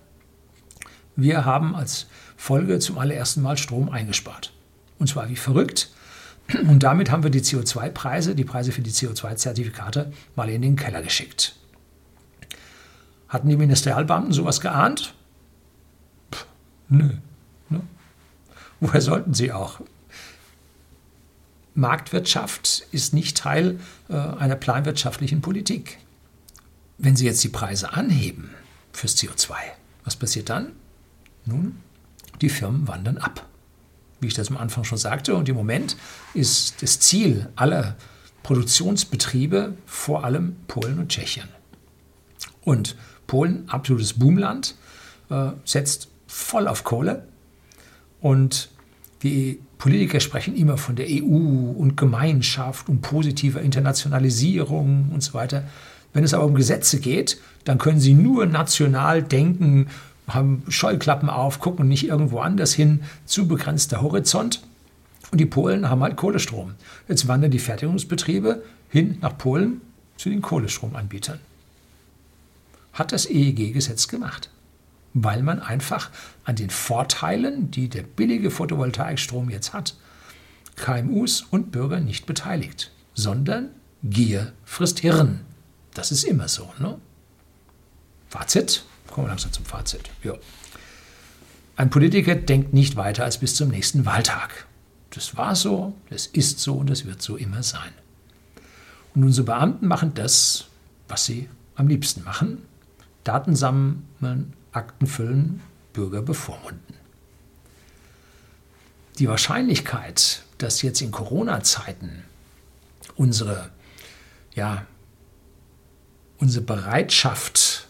[1.16, 4.54] Wir haben als Folge zum allerersten Mal Strom eingespart.
[5.02, 5.90] Und zwar wie verrückt.
[6.68, 11.02] Und damit haben wir die CO2-Preise, die Preise für die CO2-Zertifikate, mal in den Keller
[11.02, 11.56] geschickt.
[13.28, 15.16] Hatten die Ministerialbeamten sowas geahnt?
[16.32, 16.46] Pff,
[16.90, 17.10] nö.
[17.70, 17.82] Ne?
[18.80, 19.82] Woher sollten sie auch?
[21.74, 25.98] Marktwirtschaft ist nicht Teil äh, einer planwirtschaftlichen Politik.
[27.00, 28.52] Wenn Sie jetzt die Preise anheben
[28.94, 29.56] fürs CO2,
[30.04, 30.74] was passiert dann?
[31.46, 31.80] Nun,
[32.40, 33.48] die Firmen wandern ab
[34.22, 35.36] wie ich das am Anfang schon sagte.
[35.36, 35.98] Und im Moment
[36.34, 37.96] ist das Ziel aller
[38.44, 41.50] Produktionsbetriebe vor allem Polen und Tschechien.
[42.64, 42.96] Und
[43.28, 44.76] Polen, absolutes Boomland,
[45.30, 47.28] äh, setzt voll auf Kohle.
[48.20, 48.70] Und
[49.24, 55.64] die Politiker sprechen immer von der EU und Gemeinschaft und positiver Internationalisierung und so weiter.
[56.14, 59.88] Wenn es aber um Gesetze geht, dann können sie nur national denken,
[60.34, 64.62] haben Scheuklappen auf, gucken nicht irgendwo anders hin, zu begrenzter Horizont.
[65.32, 66.76] Und die Polen haben halt Kohlestrom.
[67.08, 69.82] Jetzt wandern die Fertigungsbetriebe hin nach Polen
[70.18, 71.40] zu den Kohlestromanbietern.
[72.94, 74.50] Hat das EEG-Gesetz gemacht.
[75.14, 76.10] Weil man einfach
[76.46, 79.96] an den Vorteilen, die der billige Photovoltaikstrom jetzt hat,
[80.78, 83.70] KMUs und Bürger nicht beteiligt, sondern
[84.04, 85.42] Gier frisst Hirn.
[85.94, 86.74] Das ist immer so.
[86.80, 86.98] Ne?
[88.30, 90.10] Fazit, Kommen wir langsam zum Fazit.
[90.24, 90.34] Ja.
[91.76, 94.66] Ein Politiker denkt nicht weiter als bis zum nächsten Wahltag.
[95.12, 97.92] Das war so, das ist so und das wird so immer sein.
[99.14, 100.66] Und unsere Beamten machen das,
[101.08, 102.60] was sie am liebsten machen.
[103.24, 106.96] Daten sammeln, Akten füllen, Bürger bevormunden.
[109.20, 112.24] Die Wahrscheinlichkeit, dass jetzt in Corona-Zeiten
[113.16, 113.70] unsere,
[114.56, 114.86] ja,
[116.38, 117.88] unsere Bereitschaft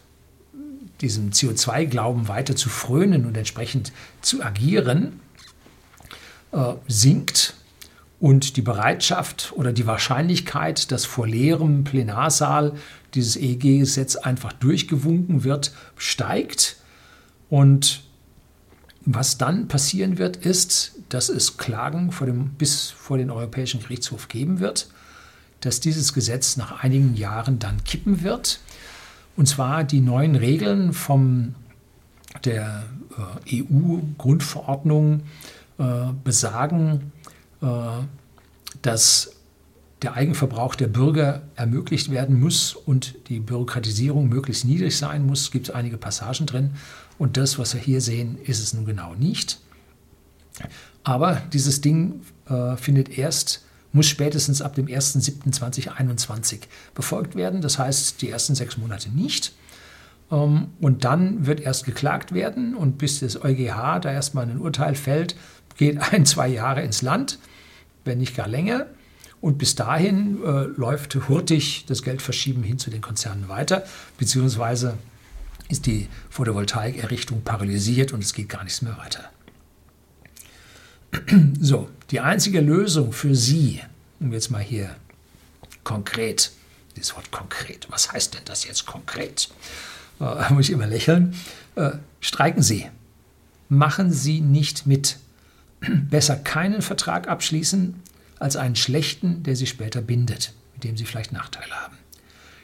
[1.02, 3.91] diesem CO2-Glauben weiter zu frönen und entsprechend
[4.22, 5.20] zu agieren,
[6.52, 7.56] äh, sinkt
[8.20, 12.74] und die Bereitschaft oder die Wahrscheinlichkeit, dass vor leerem Plenarsaal
[13.16, 16.78] dieses EEG-Gesetz einfach durchgewunken wird, steigt.
[17.49, 18.04] Und
[19.04, 24.28] was dann passieren wird, ist, dass es Klagen vor dem, bis vor den Europäischen Gerichtshof
[24.28, 24.88] geben wird,
[25.62, 28.60] dass dieses Gesetz nach einigen Jahren dann kippen wird
[29.36, 31.56] und zwar die neuen Regeln vom,
[32.44, 32.84] der
[33.48, 35.22] äh, EU-Grundverordnung
[35.78, 35.84] äh,
[36.24, 37.12] besagen,
[37.62, 37.68] äh,
[38.82, 39.36] dass
[40.02, 45.42] der Eigenverbrauch der Bürger ermöglicht werden muss und die Bürokratisierung möglichst niedrig sein muss.
[45.42, 46.72] Es gibt einige Passagen drin.
[47.20, 49.60] Und das, was wir hier sehen, ist es nun genau nicht.
[51.04, 53.64] Aber dieses Ding äh, findet erst
[53.94, 56.62] muss spätestens ab dem 1.7.2021
[56.94, 57.62] befolgt werden.
[57.62, 59.54] Das heißt, die ersten sechs Monate nicht.
[60.32, 64.96] Ähm, und dann wird erst geklagt werden und bis das EuGH da erstmal ein Urteil
[64.96, 65.36] fällt,
[65.78, 67.39] geht ein, zwei Jahre ins Land,
[68.06, 68.88] wenn nicht gar länger.
[69.42, 73.84] Und bis dahin äh, läuft hurtig das Geldverschieben hin zu den Konzernen weiter,
[74.18, 74.98] beziehungsweise
[75.68, 79.32] ist die Photovoltaikerrichtung paralysiert und es geht gar nichts mehr weiter.
[81.59, 83.82] So, die einzige Lösung für Sie,
[84.20, 84.95] um jetzt mal hier
[85.84, 86.51] konkret,
[86.95, 89.49] dieses Wort konkret, was heißt denn das jetzt konkret?
[90.20, 91.36] Äh, muss ich immer lächeln.
[91.76, 92.89] Äh, streiken Sie.
[93.70, 95.18] Machen Sie nicht mit.
[96.09, 97.95] Besser keinen Vertrag abschließen,
[98.39, 101.97] als einen schlechten, der Sie später bindet, mit dem Sie vielleicht Nachteile haben.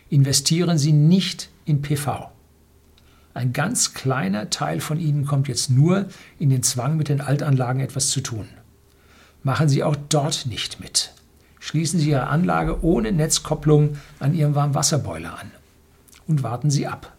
[0.09, 2.31] Investieren Sie nicht in PV.
[3.37, 6.07] Ein ganz kleiner Teil von Ihnen kommt jetzt nur
[6.39, 8.47] in den Zwang, mit den Altanlagen etwas zu tun.
[9.43, 11.13] Machen Sie auch dort nicht mit.
[11.59, 15.51] Schließen Sie Ihre Anlage ohne Netzkopplung an Ihrem Warmwasserboiler an
[16.25, 17.15] und warten Sie ab.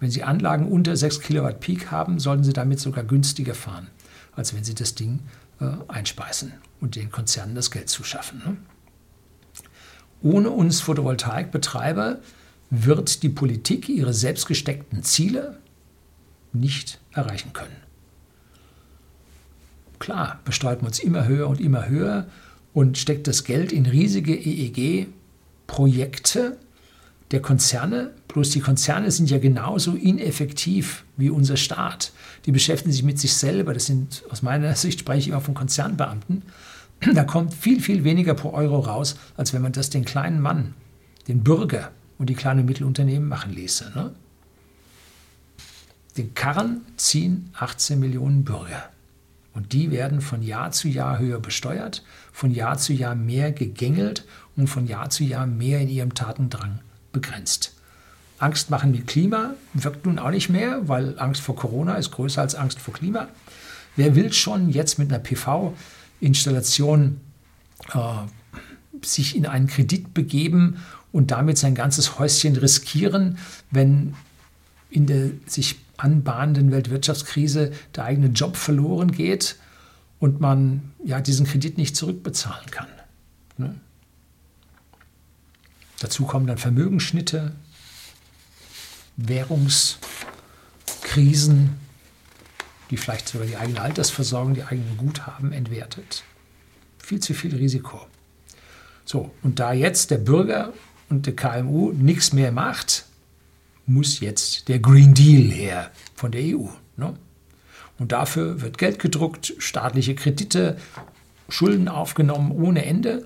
[0.00, 3.88] Wenn Sie Anlagen unter 6 Kilowatt Peak haben, sollten Sie damit sogar günstiger fahren,
[4.34, 5.18] als wenn Sie das Ding
[5.60, 8.38] äh, einspeisen und den Konzernen das Geld zuschaffen.
[8.46, 8.56] Ne?
[10.22, 12.20] Ohne uns Photovoltaikbetreiber
[12.70, 15.58] wird die Politik ihre selbstgesteckten Ziele
[16.52, 17.76] nicht erreichen können.
[19.98, 22.26] Klar, besteuert man uns immer höher und immer höher
[22.74, 26.58] und steckt das Geld in riesige EEG-Projekte
[27.30, 28.12] der Konzerne.
[28.28, 32.12] Bloß die Konzerne sind ja genauso ineffektiv wie unser Staat.
[32.44, 33.72] Die beschäftigen sich mit sich selber.
[33.72, 36.42] Das sind aus meiner Sicht spreche ich immer von Konzernbeamten.
[37.14, 40.74] Da kommt viel, viel weniger pro Euro raus, als wenn man das den kleinen Mann,
[41.28, 43.92] den Bürger, und die kleinen und Mittelunternehmen machen ließe.
[43.94, 44.12] Ne?
[46.16, 48.90] Den Karren ziehen 18 Millionen Bürger.
[49.52, 52.02] Und die werden von Jahr zu Jahr höher besteuert,
[52.32, 56.80] von Jahr zu Jahr mehr gegängelt und von Jahr zu Jahr mehr in ihrem Tatendrang
[57.12, 57.72] begrenzt.
[58.38, 62.42] Angst machen mit Klima wirkt nun auch nicht mehr, weil Angst vor Corona ist größer
[62.42, 63.28] als Angst vor Klima.
[63.96, 67.20] Wer will schon jetzt mit einer PV-Installation
[67.94, 67.98] äh,
[69.02, 73.38] sich in einen Kredit begeben und damit sein ganzes Häuschen riskieren,
[73.70, 74.14] wenn
[74.90, 79.56] in der sich anbahnenden Weltwirtschaftskrise der eigene Job verloren geht
[80.18, 82.88] und man ja diesen Kredit nicht zurückbezahlen kann.
[83.58, 83.74] Ne?
[86.00, 87.52] Dazu kommen dann Vermögensschnitte,
[89.16, 91.76] Währungskrisen,
[92.90, 96.24] die vielleicht sogar die eigene Altersversorgung, die eigenen Guthaben entwertet.
[96.98, 98.06] Viel zu viel Risiko.
[99.04, 100.72] So, und da jetzt der Bürger
[101.08, 103.06] und der KMU nichts mehr macht,
[103.86, 106.66] muss jetzt der Green Deal her von der EU.
[106.96, 107.14] Ne?
[107.98, 110.76] Und dafür wird Geld gedruckt, staatliche Kredite,
[111.48, 113.24] Schulden aufgenommen ohne Ende,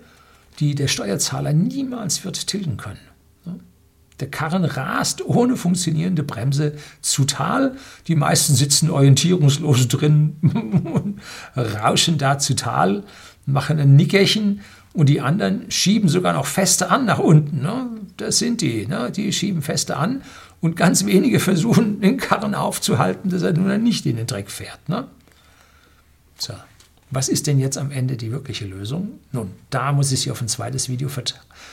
[0.58, 3.00] die der Steuerzahler niemals wird tilgen können.
[3.46, 3.58] Ne?
[4.20, 7.76] Der Karren rast ohne funktionierende Bremse zu Tal.
[8.06, 11.20] Die meisten sitzen orientierungslos drin und
[11.56, 13.04] rauschen da zu Tal,
[13.46, 14.60] machen ein Nickerchen
[14.93, 17.62] und die anderen schieben sogar noch feste an nach unten.
[17.62, 17.86] Ne?
[18.16, 18.86] Das sind die.
[18.86, 19.12] Ne?
[19.12, 20.22] Die schieben feste an.
[20.61, 24.88] Und ganz wenige versuchen, den Karren aufzuhalten, dass er nun nicht in den Dreck fährt.
[24.88, 25.07] Ne?
[26.38, 26.55] So.
[27.12, 29.18] Was ist denn jetzt am Ende die wirkliche Lösung?
[29.32, 31.11] Nun, da muss ich Sie auf ein zweites Video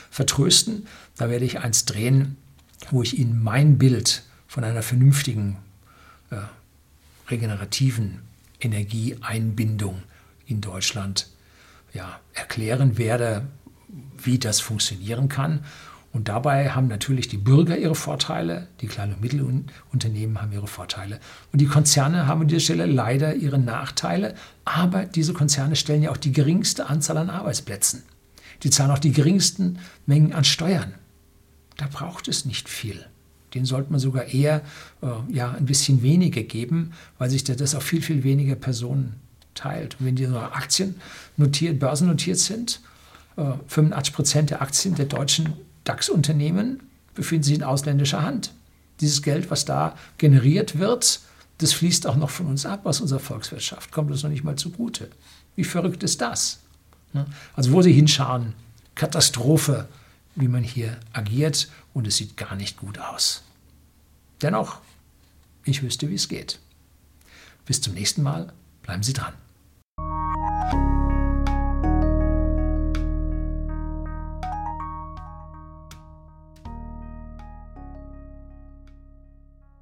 [0.10, 0.88] vertrösten.
[1.16, 2.38] Da werde ich eins drehen,
[2.90, 5.58] wo ich Ihnen mein Bild von einer vernünftigen,
[6.32, 6.38] äh,
[7.30, 8.22] regenerativen
[8.60, 10.02] Energieeinbindung
[10.48, 11.28] in Deutschland
[11.98, 13.48] ja, erklären werde,
[14.18, 15.66] wie das funktionieren kann.
[16.14, 21.20] Und dabei haben natürlich die Bürger ihre Vorteile, die kleinen und Mittelunternehmen haben ihre Vorteile
[21.52, 24.36] und die Konzerne haben an dieser Stelle leider ihre Nachteile.
[24.64, 28.04] Aber diese Konzerne stellen ja auch die geringste Anzahl an Arbeitsplätzen.
[28.64, 30.94] Die zahlen auch die geringsten Mengen an Steuern.
[31.78, 33.06] Da braucht es nicht viel.
[33.54, 34.62] Den sollte man sogar eher
[35.02, 39.16] äh, ja, ein bisschen weniger geben, weil sich das auf viel, viel weniger Personen
[39.58, 40.00] teilt.
[40.00, 41.00] Und wenn die Aktien
[41.36, 42.82] notiert, börsennotiert sind,
[43.36, 45.54] 85 äh, Prozent der Aktien der deutschen
[45.84, 46.82] DAX-Unternehmen
[47.14, 48.52] befinden sich in ausländischer Hand.
[49.00, 51.20] Dieses Geld, was da generiert wird,
[51.60, 54.56] das fließt auch noch von uns ab aus unserer Volkswirtschaft, kommt uns noch nicht mal
[54.56, 55.10] zugute.
[55.56, 56.60] Wie verrückt ist das?
[57.14, 57.26] Ne?
[57.56, 58.54] Also wo Sie hinschauen,
[58.96, 59.88] Katastrophe,
[60.36, 63.44] wie man hier agiert und es sieht gar nicht gut aus.
[64.42, 64.80] Dennoch,
[65.64, 66.60] ich wüsste, wie es geht.
[67.66, 68.54] Bis zum nächsten Mal,
[68.84, 69.34] bleiben Sie dran.